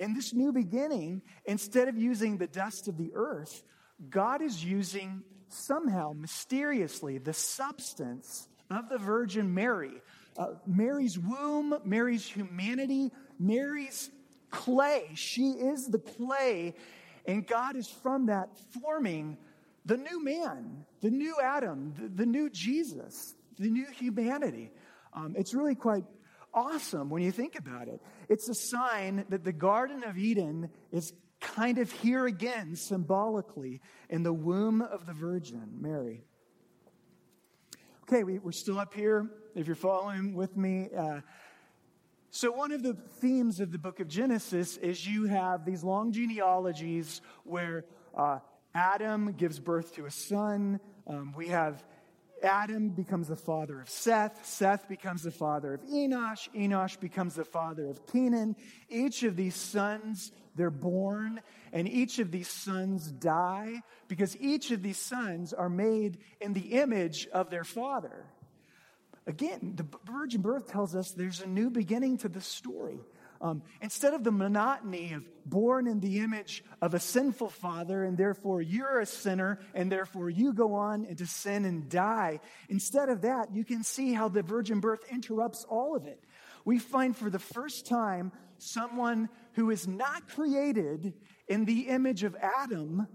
In 0.00 0.14
this 0.14 0.32
new 0.32 0.50
beginning, 0.50 1.20
instead 1.44 1.86
of 1.86 1.96
using 1.96 2.38
the 2.38 2.46
dust 2.46 2.88
of 2.88 2.96
the 2.96 3.12
earth, 3.14 3.62
God 4.08 4.40
is 4.40 4.64
using 4.64 5.22
somehow, 5.48 6.14
mysteriously, 6.14 7.18
the 7.18 7.34
substance 7.34 8.48
of 8.70 8.88
the 8.88 8.96
Virgin 8.96 9.52
Mary. 9.52 10.00
Uh, 10.38 10.54
Mary's 10.66 11.18
womb, 11.18 11.78
Mary's 11.84 12.24
humanity, 12.24 13.12
Mary's 13.38 14.10
clay. 14.48 15.10
She 15.16 15.50
is 15.50 15.86
the 15.86 15.98
clay, 15.98 16.74
and 17.26 17.46
God 17.46 17.76
is 17.76 17.86
from 17.86 18.26
that 18.26 18.48
forming 18.82 19.36
the 19.84 19.98
new 19.98 20.24
man, 20.24 20.86
the 21.02 21.10
new 21.10 21.36
Adam, 21.42 21.92
the, 22.00 22.08
the 22.08 22.26
new 22.26 22.48
Jesus, 22.48 23.34
the 23.58 23.68
new 23.68 23.86
humanity. 23.86 24.70
Um, 25.12 25.34
it's 25.36 25.52
really 25.52 25.74
quite 25.74 26.04
awesome 26.54 27.10
when 27.10 27.22
you 27.22 27.32
think 27.32 27.56
about 27.58 27.88
it. 27.88 28.00
It's 28.28 28.48
a 28.48 28.54
sign 28.54 29.24
that 29.28 29.44
the 29.44 29.52
Garden 29.52 30.04
of 30.04 30.18
Eden 30.18 30.70
is 30.92 31.12
kind 31.40 31.78
of 31.78 31.90
here 31.90 32.26
again 32.26 32.76
symbolically 32.76 33.80
in 34.08 34.22
the 34.22 34.32
womb 34.32 34.82
of 34.82 35.06
the 35.06 35.12
Virgin 35.12 35.78
Mary. 35.80 36.24
Okay, 38.02 38.24
we, 38.24 38.38
are 38.44 38.52
still 38.52 38.78
up 38.78 38.94
here. 38.94 39.30
If 39.54 39.66
you're 39.66 39.76
following 39.76 40.34
with 40.34 40.56
me, 40.56 40.88
uh, 40.96 41.20
so, 42.32 42.52
one 42.52 42.70
of 42.70 42.84
the 42.84 42.94
themes 42.94 43.58
of 43.58 43.72
the 43.72 43.78
book 43.78 43.98
of 43.98 44.06
Genesis 44.06 44.76
is 44.76 45.04
you 45.04 45.24
have 45.24 45.64
these 45.64 45.82
long 45.82 46.12
genealogies 46.12 47.22
where 47.42 47.84
uh, 48.16 48.38
Adam 48.72 49.32
gives 49.32 49.58
birth 49.58 49.96
to 49.96 50.06
a 50.06 50.12
son. 50.12 50.78
Um, 51.08 51.34
we 51.36 51.48
have 51.48 51.84
Adam 52.42 52.88
becomes 52.90 53.28
the 53.28 53.36
father 53.36 53.80
of 53.80 53.88
Seth. 53.88 54.44
Seth 54.44 54.88
becomes 54.88 55.22
the 55.22 55.30
father 55.30 55.74
of 55.74 55.82
Enosh. 55.82 56.48
Enosh 56.54 56.98
becomes 56.98 57.34
the 57.34 57.44
father 57.44 57.86
of 57.86 58.06
Kenan. 58.06 58.56
Each 58.88 59.22
of 59.22 59.36
these 59.36 59.54
sons, 59.54 60.32
they're 60.54 60.70
born, 60.70 61.40
and 61.72 61.88
each 61.88 62.18
of 62.18 62.30
these 62.30 62.48
sons 62.48 63.10
die 63.10 63.82
because 64.08 64.36
each 64.38 64.70
of 64.70 64.82
these 64.82 64.98
sons 64.98 65.52
are 65.52 65.68
made 65.68 66.18
in 66.40 66.52
the 66.52 66.80
image 66.80 67.28
of 67.32 67.50
their 67.50 67.64
father. 67.64 68.24
Again, 69.26 69.74
the 69.76 69.86
virgin 70.10 70.40
birth 70.40 70.68
tells 70.68 70.94
us 70.94 71.12
there's 71.12 71.40
a 71.40 71.46
new 71.46 71.70
beginning 71.70 72.18
to 72.18 72.28
the 72.28 72.40
story. 72.40 73.00
Um, 73.42 73.62
instead 73.80 74.12
of 74.12 74.22
the 74.22 74.30
monotony 74.30 75.14
of 75.14 75.24
born 75.46 75.86
in 75.86 76.00
the 76.00 76.18
image 76.18 76.62
of 76.82 76.92
a 76.92 77.00
sinful 77.00 77.48
father, 77.48 78.04
and 78.04 78.18
therefore 78.18 78.60
you're 78.60 79.00
a 79.00 79.06
sinner, 79.06 79.60
and 79.74 79.90
therefore 79.90 80.28
you 80.28 80.52
go 80.52 80.74
on 80.74 81.06
into 81.06 81.24
sin 81.24 81.64
and 81.64 81.88
die, 81.88 82.40
instead 82.68 83.08
of 83.08 83.22
that, 83.22 83.54
you 83.54 83.64
can 83.64 83.82
see 83.82 84.12
how 84.12 84.28
the 84.28 84.42
virgin 84.42 84.80
birth 84.80 85.00
interrupts 85.10 85.64
all 85.64 85.96
of 85.96 86.06
it. 86.06 86.22
We 86.66 86.78
find 86.78 87.16
for 87.16 87.30
the 87.30 87.38
first 87.38 87.86
time 87.86 88.32
someone 88.58 89.30
who 89.54 89.70
is 89.70 89.88
not 89.88 90.28
created 90.28 91.14
in 91.48 91.64
the 91.64 91.88
image 91.88 92.24
of 92.24 92.36
Adam, 92.58 93.08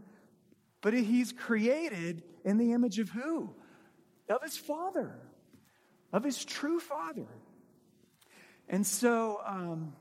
but 0.81 0.95
he's 0.95 1.31
created 1.31 2.23
in 2.43 2.57
the 2.57 2.71
image 2.73 2.97
of 2.97 3.09
who? 3.09 3.53
Of 4.27 4.41
his 4.41 4.57
father, 4.57 5.19
of 6.11 6.23
his 6.23 6.43
true 6.43 6.79
father. 6.79 7.27
And 8.67 8.85
so, 8.85 9.39
um, 9.45 9.93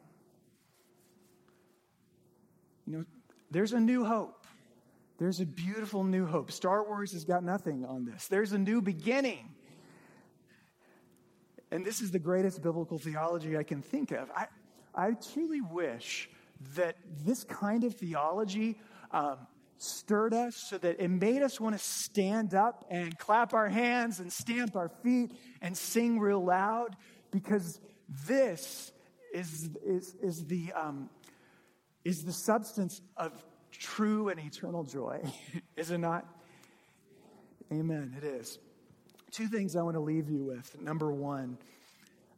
you 2.86 2.98
know, 2.98 3.04
there's 3.50 3.72
a 3.72 3.80
new 3.80 4.04
hope. 4.04 4.46
There's 5.18 5.40
a 5.40 5.46
beautiful 5.46 6.04
new 6.04 6.26
hope. 6.26 6.50
Star 6.50 6.84
Wars 6.84 7.12
has 7.12 7.24
got 7.24 7.44
nothing 7.44 7.84
on 7.84 8.04
this. 8.04 8.26
There's 8.26 8.52
a 8.52 8.58
new 8.58 8.82
beginning. 8.82 9.54
And 11.70 11.84
this 11.84 12.00
is 12.00 12.10
the 12.10 12.18
greatest 12.18 12.62
biblical 12.62 12.98
theology 12.98 13.56
I 13.56 13.62
can 13.62 13.80
think 13.80 14.10
of. 14.12 14.30
I, 14.34 14.46
I 14.94 15.12
truly 15.12 15.60
wish 15.60 16.28
that 16.76 16.96
this 17.24 17.44
kind 17.44 17.84
of 17.84 17.94
theology 17.94 18.78
um, 19.10 19.38
stirred 19.78 20.34
us 20.34 20.56
so 20.56 20.78
that 20.78 21.00
it 21.00 21.08
made 21.08 21.42
us 21.42 21.60
want 21.60 21.76
to 21.76 21.82
stand 21.82 22.54
up 22.54 22.84
and 22.90 23.16
clap 23.18 23.54
our 23.54 23.68
hands 23.68 24.20
and 24.20 24.32
stamp 24.32 24.76
our 24.76 24.88
feet 24.88 25.32
and 25.60 25.76
sing 25.76 26.18
real 26.18 26.44
loud 26.44 26.96
because 27.30 27.80
this 28.26 28.92
is, 29.32 29.70
is, 29.84 30.14
is 30.22 30.46
the, 30.46 30.72
um, 30.72 31.10
is 32.04 32.24
the 32.24 32.32
substance 32.32 33.00
of 33.16 33.32
true 33.70 34.28
and 34.28 34.38
eternal 34.38 34.84
joy, 34.84 35.22
is 35.76 35.90
it 35.90 35.98
not? 35.98 36.26
Amen, 37.72 38.14
it 38.16 38.24
is. 38.24 38.58
Two 39.30 39.48
things 39.48 39.74
I 39.74 39.82
want 39.82 39.96
to 39.96 40.00
leave 40.00 40.30
you 40.30 40.44
with. 40.44 40.80
Number 40.80 41.10
one, 41.10 41.58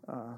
uh, 0.09 0.35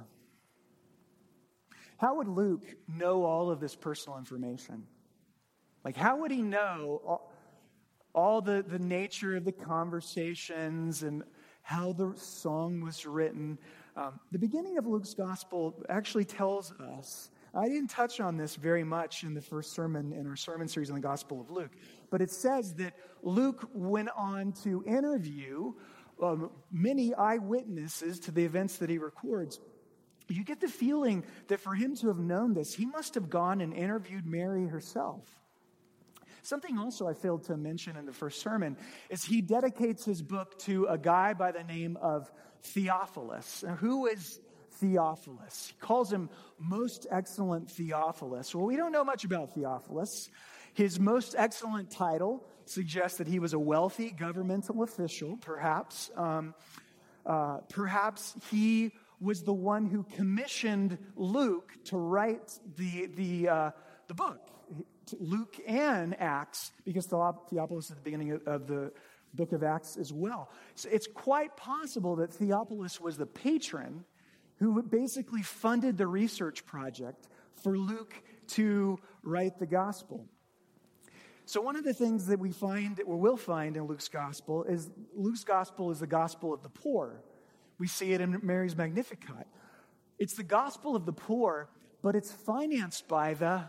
how 1.98 2.16
would 2.16 2.28
Luke 2.28 2.64
know 2.88 3.24
all 3.24 3.50
of 3.50 3.60
this 3.60 3.76
personal 3.76 4.18
information? 4.18 4.84
Like, 5.84 5.96
how 5.96 6.18
would 6.18 6.30
he 6.30 6.42
know 6.42 7.00
all, 7.04 7.32
all 8.14 8.40
the, 8.40 8.64
the 8.66 8.78
nature 8.78 9.36
of 9.36 9.44
the 9.44 9.52
conversations 9.52 11.02
and 11.02 11.22
how 11.62 11.92
the 11.92 12.14
song 12.16 12.80
was 12.80 13.04
written? 13.04 13.58
Um, 13.96 14.18
the 14.32 14.38
beginning 14.38 14.78
of 14.78 14.86
Luke's 14.86 15.14
gospel 15.14 15.82
actually 15.88 16.24
tells 16.24 16.72
us 16.72 17.30
I 17.54 17.68
didn't 17.68 17.88
touch 17.88 18.20
on 18.20 18.36
this 18.36 18.56
very 18.56 18.84
much 18.84 19.24
in 19.24 19.34
the 19.34 19.40
first 19.40 19.72
sermon 19.72 20.12
in 20.12 20.26
our 20.26 20.36
sermon 20.36 20.68
series 20.68 20.90
on 20.90 20.96
the 20.96 21.02
Gospel 21.02 21.40
of 21.40 21.50
Luke, 21.50 21.72
but 22.10 22.20
it 22.20 22.30
says 22.30 22.74
that 22.74 22.94
Luke 23.22 23.68
went 23.72 24.10
on 24.16 24.52
to 24.64 24.84
interview 24.86 25.72
um, 26.22 26.50
many 26.70 27.14
eyewitnesses 27.14 28.18
to 28.20 28.30
the 28.30 28.44
events 28.44 28.78
that 28.78 28.90
he 28.90 28.98
records. 28.98 29.60
You 30.28 30.44
get 30.44 30.60
the 30.60 30.68
feeling 30.68 31.24
that 31.46 31.60
for 31.60 31.74
him 31.74 31.96
to 31.96 32.08
have 32.08 32.18
known 32.18 32.52
this, 32.52 32.74
he 32.74 32.84
must 32.84 33.14
have 33.14 33.30
gone 33.30 33.60
and 33.60 33.72
interviewed 33.72 34.26
Mary 34.26 34.66
herself. 34.66 35.24
Something 36.42 36.78
also 36.78 37.08
I 37.08 37.14
failed 37.14 37.44
to 37.44 37.56
mention 37.56 37.96
in 37.96 38.06
the 38.06 38.12
first 38.12 38.40
sermon 38.40 38.76
is 39.10 39.24
he 39.24 39.40
dedicates 39.40 40.04
his 40.04 40.22
book 40.22 40.58
to 40.60 40.86
a 40.86 40.98
guy 40.98 41.34
by 41.34 41.52
the 41.52 41.64
name 41.64 41.96
of 42.00 42.30
Theophilus. 42.62 43.64
Who 43.78 44.06
is 44.06 44.40
Theophilus. 44.80 45.72
He 45.72 45.80
calls 45.80 46.12
him 46.12 46.30
most 46.58 47.06
excellent 47.10 47.70
Theophilus. 47.70 48.54
Well, 48.54 48.66
we 48.66 48.76
don't 48.76 48.92
know 48.92 49.04
much 49.04 49.24
about 49.24 49.54
Theophilus. 49.54 50.30
His 50.74 51.00
most 51.00 51.34
excellent 51.36 51.90
title 51.90 52.44
suggests 52.64 53.18
that 53.18 53.26
he 53.26 53.38
was 53.38 53.52
a 53.52 53.58
wealthy 53.58 54.10
governmental 54.10 54.82
official, 54.82 55.36
perhaps. 55.38 56.10
Um, 56.16 56.54
uh, 57.26 57.58
perhaps 57.68 58.34
he 58.50 58.92
was 59.20 59.42
the 59.42 59.52
one 59.52 59.86
who 59.86 60.04
commissioned 60.14 60.98
Luke 61.16 61.72
to 61.86 61.96
write 61.96 62.58
the, 62.76 63.06
the, 63.06 63.48
uh, 63.48 63.70
the 64.06 64.14
book, 64.14 64.40
Luke 65.18 65.56
and 65.66 66.18
Acts, 66.20 66.72
because 66.84 67.06
Theophilus 67.06 67.90
is 67.90 67.96
the 67.96 68.02
beginning 68.02 68.40
of 68.46 68.66
the 68.66 68.92
book 69.34 69.52
of 69.52 69.62
Acts 69.62 69.96
as 69.96 70.12
well. 70.12 70.50
So 70.74 70.88
it's 70.92 71.06
quite 71.06 71.56
possible 71.56 72.16
that 72.16 72.32
Theophilus 72.32 73.00
was 73.00 73.16
the 73.16 73.26
patron 73.26 74.04
who 74.58 74.82
basically 74.82 75.42
funded 75.42 75.96
the 75.96 76.06
research 76.06 76.66
project 76.66 77.28
for 77.62 77.76
Luke 77.76 78.14
to 78.48 78.98
write 79.22 79.58
the 79.58 79.66
gospel. 79.66 80.26
So, 81.44 81.60
one 81.60 81.76
of 81.76 81.84
the 81.84 81.94
things 81.94 82.26
that 82.26 82.38
we 82.38 82.50
find, 82.50 83.00
or 83.06 83.16
will 83.16 83.36
find 83.36 83.76
in 83.76 83.84
Luke's 83.84 84.08
gospel, 84.08 84.64
is 84.64 84.90
Luke's 85.14 85.44
gospel 85.44 85.90
is 85.90 86.00
the 86.00 86.06
gospel 86.06 86.52
of 86.52 86.62
the 86.62 86.68
poor. 86.68 87.22
We 87.78 87.86
see 87.86 88.12
it 88.12 88.20
in 88.20 88.38
Mary's 88.42 88.76
Magnificat. 88.76 89.46
It's 90.18 90.34
the 90.34 90.42
gospel 90.42 90.96
of 90.96 91.06
the 91.06 91.12
poor, 91.12 91.70
but 92.02 92.16
it's 92.16 92.30
financed 92.30 93.08
by 93.08 93.34
the, 93.34 93.64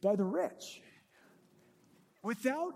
by 0.00 0.16
the 0.16 0.24
rich. 0.24 0.80
Without 2.22 2.74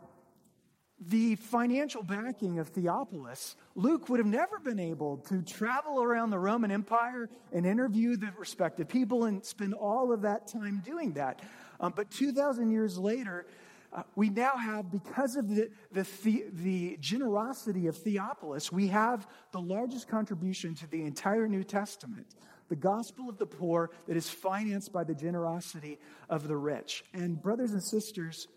the 0.98 1.36
financial 1.36 2.02
backing 2.02 2.58
of 2.58 2.68
Theophilus, 2.68 3.56
Luke 3.74 4.08
would 4.08 4.18
have 4.18 4.26
never 4.26 4.58
been 4.58 4.80
able 4.80 5.18
to 5.28 5.42
travel 5.42 6.02
around 6.02 6.30
the 6.30 6.38
Roman 6.38 6.70
Empire 6.70 7.28
and 7.52 7.66
interview 7.66 8.16
the 8.16 8.30
respective 8.38 8.88
people 8.88 9.24
and 9.24 9.44
spend 9.44 9.74
all 9.74 10.12
of 10.12 10.22
that 10.22 10.48
time 10.48 10.82
doing 10.84 11.12
that. 11.12 11.42
Um, 11.80 11.92
but 11.94 12.10
2,000 12.10 12.70
years 12.70 12.96
later, 12.96 13.46
uh, 13.92 14.02
we 14.14 14.30
now 14.30 14.56
have, 14.56 14.90
because 14.90 15.36
of 15.36 15.48
the, 15.48 15.70
the, 15.92 16.06
the, 16.22 16.44
the 16.52 16.96
generosity 16.98 17.86
of 17.88 17.96
Theophilus, 17.96 18.72
we 18.72 18.88
have 18.88 19.26
the 19.52 19.60
largest 19.60 20.08
contribution 20.08 20.74
to 20.76 20.86
the 20.86 21.02
entire 21.02 21.46
New 21.46 21.64
Testament 21.64 22.34
the 22.68 22.74
gospel 22.74 23.28
of 23.28 23.38
the 23.38 23.46
poor 23.46 23.90
that 24.08 24.16
is 24.16 24.28
financed 24.28 24.92
by 24.92 25.04
the 25.04 25.14
generosity 25.14 26.00
of 26.28 26.48
the 26.48 26.56
rich. 26.56 27.04
And, 27.14 27.40
brothers 27.40 27.70
and 27.70 27.80
sisters, 27.80 28.48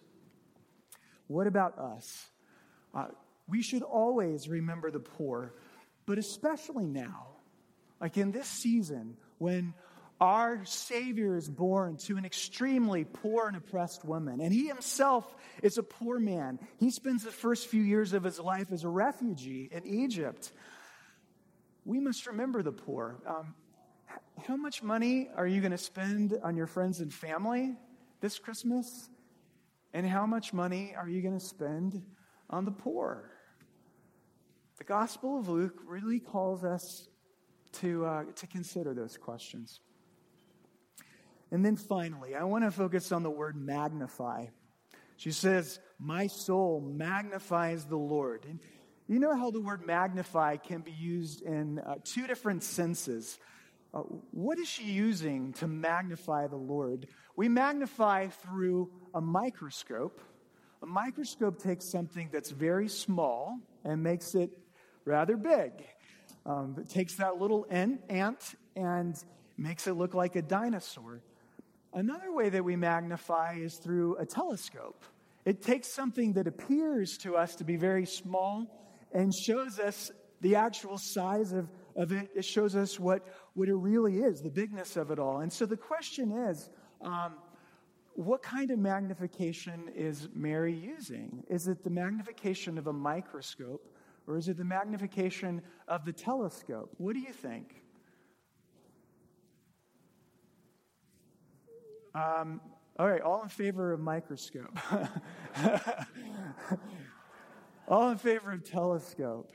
what 1.29 1.45
about 1.45 1.77
us? 1.77 2.27
Uh, 2.93 3.05
we 3.47 3.61
should 3.61 3.83
always 3.83 4.49
remember 4.49 4.89
the 4.89 4.99
poor, 4.99 5.53
but 6.05 6.17
especially 6.17 6.85
now, 6.85 7.27
like 8.01 8.17
in 8.17 8.31
this 8.31 8.47
season 8.47 9.15
when 9.37 9.73
our 10.19 10.65
Savior 10.65 11.37
is 11.37 11.47
born 11.47 11.97
to 11.97 12.17
an 12.17 12.25
extremely 12.25 13.05
poor 13.05 13.47
and 13.47 13.55
oppressed 13.55 14.03
woman, 14.03 14.41
and 14.41 14.51
he 14.51 14.67
himself 14.67 15.33
is 15.61 15.77
a 15.77 15.83
poor 15.83 16.19
man. 16.19 16.59
He 16.77 16.89
spends 16.89 17.23
the 17.23 17.31
first 17.31 17.67
few 17.67 17.81
years 17.81 18.13
of 18.13 18.23
his 18.23 18.39
life 18.39 18.71
as 18.71 18.83
a 18.83 18.89
refugee 18.89 19.69
in 19.71 19.85
Egypt. 19.85 20.51
We 21.85 21.99
must 21.99 22.25
remember 22.25 22.63
the 22.63 22.71
poor. 22.71 23.21
Um, 23.25 23.53
how 24.45 24.57
much 24.57 24.81
money 24.81 25.29
are 25.35 25.47
you 25.47 25.61
going 25.61 25.71
to 25.71 25.77
spend 25.77 26.37
on 26.43 26.57
your 26.57 26.67
friends 26.67 26.99
and 27.01 27.13
family 27.13 27.77
this 28.19 28.39
Christmas? 28.39 29.09
And 29.93 30.05
how 30.05 30.25
much 30.25 30.53
money 30.53 30.93
are 30.95 31.09
you 31.09 31.21
going 31.21 31.37
to 31.37 31.45
spend 31.45 32.03
on 32.49 32.65
the 32.65 32.71
poor? 32.71 33.31
The 34.77 34.83
Gospel 34.83 35.39
of 35.39 35.49
Luke 35.49 35.79
really 35.85 36.19
calls 36.19 36.63
us 36.63 37.07
to, 37.73 38.05
uh, 38.05 38.23
to 38.35 38.47
consider 38.47 38.93
those 38.93 39.17
questions. 39.17 39.81
And 41.51 41.65
then 41.65 41.75
finally, 41.75 42.35
I 42.35 42.43
want 42.43 42.63
to 42.63 42.71
focus 42.71 43.11
on 43.11 43.23
the 43.23 43.29
word 43.29 43.55
magnify. 43.55 44.45
She 45.17 45.31
says, 45.31 45.79
My 45.99 46.27
soul 46.27 46.81
magnifies 46.81 47.85
the 47.85 47.97
Lord. 47.97 48.45
And 48.47 48.59
you 49.07 49.19
know 49.19 49.35
how 49.35 49.49
the 49.49 49.59
word 49.59 49.85
magnify 49.85 50.57
can 50.57 50.81
be 50.81 50.91
used 50.91 51.41
in 51.41 51.79
uh, 51.79 51.95
two 52.03 52.27
different 52.27 52.63
senses. 52.63 53.39
Uh, 53.91 54.01
what 54.31 54.59
is 54.59 54.67
she 54.67 54.83
using 54.83 55.51
to 55.53 55.67
magnify 55.67 56.45
the 56.45 56.55
Lord? 56.55 57.07
We 57.35 57.49
magnify 57.49 58.27
through 58.27 58.91
a 59.13 59.21
microscope. 59.21 60.21
A 60.81 60.85
microscope 60.85 61.61
takes 61.61 61.89
something 61.91 62.29
that's 62.31 62.51
very 62.51 62.87
small 62.87 63.59
and 63.83 64.01
makes 64.01 64.35
it 64.35 64.49
rather 65.05 65.35
big. 65.35 65.71
Um, 66.45 66.75
it 66.79 66.89
takes 66.89 67.15
that 67.15 67.37
little 67.37 67.65
ant 67.69 68.55
and 68.75 69.15
makes 69.57 69.87
it 69.87 69.93
look 69.93 70.13
like 70.13 70.35
a 70.35 70.41
dinosaur. 70.41 71.21
Another 71.93 72.31
way 72.31 72.49
that 72.49 72.63
we 72.63 72.75
magnify 72.75 73.55
is 73.55 73.75
through 73.75 74.15
a 74.17 74.25
telescope. 74.25 75.03
It 75.45 75.61
takes 75.61 75.93
something 75.93 76.33
that 76.33 76.47
appears 76.47 77.17
to 77.19 77.35
us 77.35 77.55
to 77.55 77.63
be 77.63 77.75
very 77.75 78.05
small 78.05 78.67
and 79.11 79.33
shows 79.33 79.79
us 79.79 80.11
the 80.41 80.55
actual 80.55 80.97
size 80.97 81.51
of, 81.51 81.67
of 81.95 82.11
it. 82.11 82.29
It 82.35 82.45
shows 82.45 82.75
us 82.75 82.99
what, 82.99 83.25
what 83.53 83.67
it 83.67 83.75
really 83.75 84.19
is, 84.19 84.41
the 84.41 84.49
bigness 84.51 84.95
of 84.97 85.11
it 85.11 85.19
all. 85.19 85.39
And 85.39 85.51
so 85.51 85.65
the 85.65 85.77
question 85.77 86.31
is 86.31 86.69
um, 87.01 87.33
what 88.19 88.41
kind 88.43 88.69
of 88.69 88.77
magnification 88.77 89.89
is 89.95 90.27
Mary 90.33 90.73
using? 90.73 91.41
Is 91.47 91.69
it 91.69 91.85
the 91.85 91.89
magnification 91.89 92.77
of 92.77 92.87
a 92.87 92.93
microscope 92.93 93.87
or 94.27 94.35
is 94.35 94.49
it 94.49 94.57
the 94.57 94.65
magnification 94.65 95.61
of 95.87 96.03
the 96.03 96.11
telescope? 96.11 96.93
What 96.97 97.13
do 97.13 97.21
you 97.21 97.31
think? 97.31 97.81
Um, 102.13 102.59
all 102.99 103.07
right, 103.07 103.21
all 103.21 103.41
in 103.41 103.47
favor 103.47 103.93
of 103.93 104.01
microscope. 104.01 104.77
all 107.87 108.09
in 108.09 108.17
favor 108.17 108.51
of 108.51 108.65
telescope. 108.65 109.49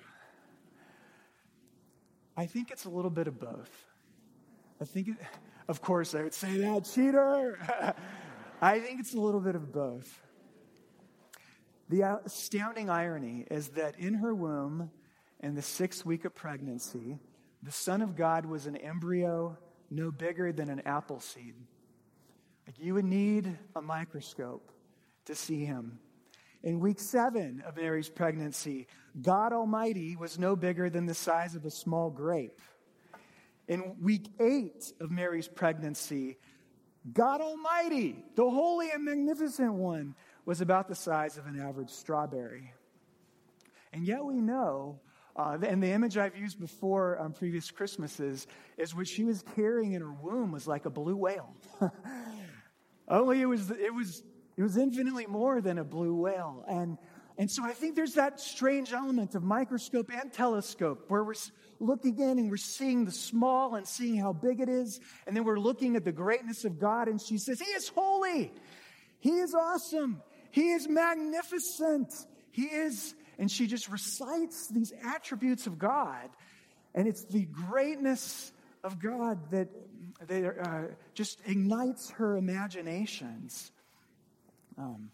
I 2.35 2.47
think 2.47 2.71
it's 2.71 2.87
a 2.87 2.91
little 2.91 3.11
bit 3.11 3.29
of 3.29 3.39
both. 3.39 3.85
I 4.81 4.87
think, 4.87 5.09
it, 5.09 5.17
of 5.69 5.83
course, 5.83 6.15
I 6.15 6.23
would 6.23 6.33
say 6.33 6.57
that, 6.57 6.89
cheater. 6.91 7.59
I 8.63 8.79
think 8.81 9.01
it's 9.01 9.15
a 9.15 9.21
little 9.21 9.41
bit 9.41 9.55
of 9.55 9.73
both. 9.73 10.23
The 11.89 12.21
astounding 12.25 12.89
irony 12.89 13.47
is 13.51 13.69
that 13.71 13.99
in 13.99 14.15
her 14.15 14.35
womb, 14.35 14.91
in 15.41 15.55
the 15.55 15.63
sixth 15.63 16.07
week 16.07 16.25
of 16.25 16.35
pregnancy, 16.35 17.19
the 17.63 17.73
Son 17.73 18.01
of 18.01 18.17
God 18.17 18.47
was 18.47 18.67
an 18.67 18.77
embryo 18.77 19.59
no 19.91 20.11
bigger 20.11 20.53
than 20.53 20.71
an 20.71 20.83
apple 20.87 21.21
seed. 21.21 21.55
Like 22.67 22.79
you 22.79 22.95
would 22.95 23.05
need 23.05 23.59
a 23.77 23.83
microscope 23.83 24.73
to 25.27 25.35
see 25.35 25.65
him. 25.65 25.99
In 26.63 26.81
week 26.81 26.99
seven 26.99 27.63
of 27.67 27.77
Mary's 27.77 28.09
pregnancy, 28.09 28.87
God 29.21 29.53
Almighty 29.53 30.17
was 30.17 30.39
no 30.39 30.57
bigger 30.57 30.89
than 30.89 31.05
the 31.05 31.15
size 31.15 31.55
of 31.55 31.67
a 31.67 31.71
small 31.71 32.09
grape. 32.09 32.61
In 33.69 33.97
week 34.01 34.29
eight 34.41 34.93
of 35.01 35.11
Mary's 35.11 35.49
pregnancy, 35.49 36.39
God 37.13 37.41
Almighty, 37.41 38.25
the 38.35 38.49
holy 38.49 38.91
and 38.91 39.05
magnificent 39.05 39.75
one, 39.75 40.15
was 40.47 40.61
about 40.61 40.89
the 40.89 40.95
size 40.95 41.37
of 41.37 41.47
an 41.47 41.61
average 41.61 41.91
strawberry. 41.91 42.73
And 43.93 44.07
yet 44.07 44.25
we 44.25 44.41
know, 44.41 45.01
uh, 45.37 45.59
and 45.63 45.83
the 45.83 45.91
image 45.91 46.17
I've 46.17 46.37
used 46.37 46.59
before 46.59 47.19
on 47.19 47.33
previous 47.33 47.71
Christmases 47.71 48.47
is 48.79 48.95
what 48.95 49.07
she 49.07 49.25
was 49.25 49.45
carrying 49.55 49.93
in 49.93 50.03
her 50.03 50.13
womb 50.13 50.53
was 50.53 50.67
like 50.67 50.87
a 50.87 50.91
blue 50.91 51.17
whale. 51.17 51.55
Only 53.09 53.43
it 53.43 53.47
was, 53.47 53.71
it 53.71 53.93
was, 53.93 54.23
it 54.57 54.63
was 54.63 54.77
infinitely 54.77 55.27
more 55.27 55.61
than 55.61 55.79
a 55.79 55.85
blue 55.85 56.15
whale. 56.15 56.65
And, 56.69 56.97
and 57.37 57.51
so 57.51 57.65
I 57.65 57.73
think 57.73 57.97
there's 57.97 58.15
that 58.15 58.41
strange 58.41 58.93
element 58.93 59.35
of 59.35 59.43
microscope 59.43 60.11
and 60.13 60.33
telescope 60.33 61.05
where 61.09 61.23
we're 61.23 61.35
looking 61.81 62.19
in 62.19 62.39
and 62.39 62.51
we're 62.51 62.57
seeing 62.57 63.05
the 63.05 63.13
small 63.13 63.75
and 63.75 63.87
seeing 63.87 64.17
how 64.17 64.33
big 64.33 64.61
it 64.61 64.69
is. 64.69 65.01
And 65.27 65.37
then 65.37 65.45
we're 65.45 65.59
looking 65.59 65.97
at 65.97 66.05
the 66.05 66.13
greatness 66.13 66.65
of 66.65 66.79
God. 66.79 67.09
And 67.09 67.21
she 67.21 67.39
says, 67.39 67.61
He 67.61 67.71
is 67.71 67.89
holy. 67.89 68.53
He 69.21 69.31
is 69.31 69.55
awesome. 69.55 70.23
He 70.51 70.71
is 70.71 70.89
magnificent. 70.89 72.13
He 72.51 72.65
is, 72.65 73.15
and 73.39 73.51
she 73.51 73.67
just 73.67 73.89
recites 73.89 74.69
these 74.69 74.93
attributes 75.05 75.67
of 75.67 75.79
God. 75.79 76.29
And 76.95 77.09
it's 77.09 77.25
the 77.25 77.47
greatness 77.47 78.53
of 78.85 79.01
God 79.01 79.51
that 79.51 79.69
they, 80.29 80.47
uh, 80.47 80.83
just 81.15 81.41
ignites 81.47 82.11
her 82.11 82.37
imaginations. 82.37 83.73
Um, 84.79 85.11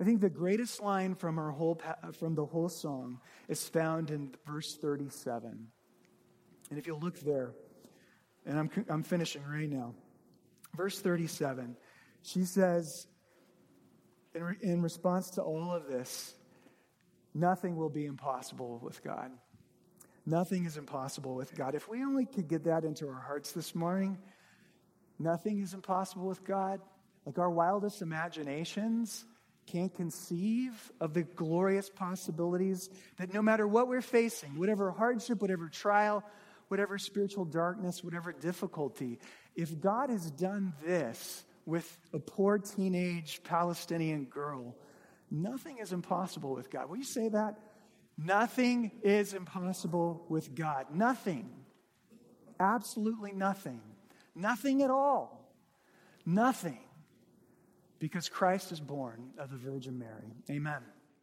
I 0.00 0.04
think 0.04 0.20
the 0.20 0.30
greatest 0.30 0.80
line 0.80 1.14
from, 1.16 1.36
her 1.36 1.50
whole, 1.50 1.80
from 2.18 2.34
the 2.34 2.46
whole 2.46 2.68
song 2.68 3.20
is 3.48 3.68
found 3.68 4.10
in 4.10 4.34
verse 4.46 4.76
37. 4.76 5.68
And 6.70 6.78
if 6.78 6.86
you 6.86 6.94
look 6.94 7.18
there, 7.20 7.52
and 8.46 8.58
I'm, 8.58 8.70
I'm 8.88 9.02
finishing 9.02 9.42
right 9.42 9.68
now, 9.68 9.94
verse 10.76 11.00
37, 11.00 11.76
she 12.22 12.44
says, 12.44 13.08
in, 14.34 14.44
re, 14.44 14.54
in 14.60 14.82
response 14.82 15.30
to 15.30 15.42
all 15.42 15.72
of 15.72 15.88
this, 15.88 16.34
nothing 17.34 17.76
will 17.76 17.90
be 17.90 18.06
impossible 18.06 18.78
with 18.80 19.02
God. 19.02 19.32
Nothing 20.24 20.64
is 20.64 20.76
impossible 20.76 21.34
with 21.34 21.56
God. 21.56 21.74
If 21.74 21.88
we 21.88 22.04
only 22.04 22.26
could 22.26 22.48
get 22.48 22.64
that 22.64 22.84
into 22.84 23.08
our 23.08 23.20
hearts 23.20 23.52
this 23.52 23.74
morning, 23.74 24.18
nothing 25.18 25.60
is 25.60 25.74
impossible 25.74 26.28
with 26.28 26.44
God. 26.44 26.80
Like 27.26 27.38
our 27.38 27.50
wildest 27.50 28.00
imaginations 28.00 29.24
can't 29.70 29.94
conceive 29.94 30.92
of 31.00 31.12
the 31.12 31.22
glorious 31.22 31.90
possibilities 31.90 32.88
that 33.18 33.34
no 33.34 33.42
matter 33.42 33.66
what 33.66 33.86
we're 33.86 34.00
facing, 34.00 34.58
whatever 34.58 34.90
hardship, 34.90 35.42
whatever 35.42 35.68
trial, 35.68 36.24
whatever 36.68 36.98
spiritual 36.98 37.44
darkness, 37.44 38.02
whatever 38.02 38.32
difficulty, 38.32 39.18
if 39.54 39.78
God 39.80 40.08
has 40.08 40.30
done 40.30 40.72
this 40.84 41.44
with 41.66 41.98
a 42.14 42.18
poor 42.18 42.58
teenage 42.58 43.42
Palestinian 43.44 44.24
girl, 44.24 44.74
nothing 45.30 45.78
is 45.78 45.92
impossible 45.92 46.54
with 46.54 46.70
God. 46.70 46.88
Will 46.88 46.96
you 46.96 47.04
say 47.04 47.28
that? 47.28 47.58
Nothing 48.16 48.90
is 49.02 49.34
impossible 49.34 50.24
with 50.28 50.54
God. 50.54 50.86
Nothing. 50.92 51.50
Absolutely 52.58 53.32
nothing. 53.32 53.80
Nothing 54.34 54.82
at 54.82 54.90
all. 54.90 55.52
Nothing. 56.24 56.80
Because 57.98 58.28
Christ 58.28 58.72
is 58.72 58.80
born 58.80 59.30
of 59.38 59.50
the 59.50 59.56
Virgin 59.56 59.98
Mary. 59.98 60.32
Amen. 60.50 60.82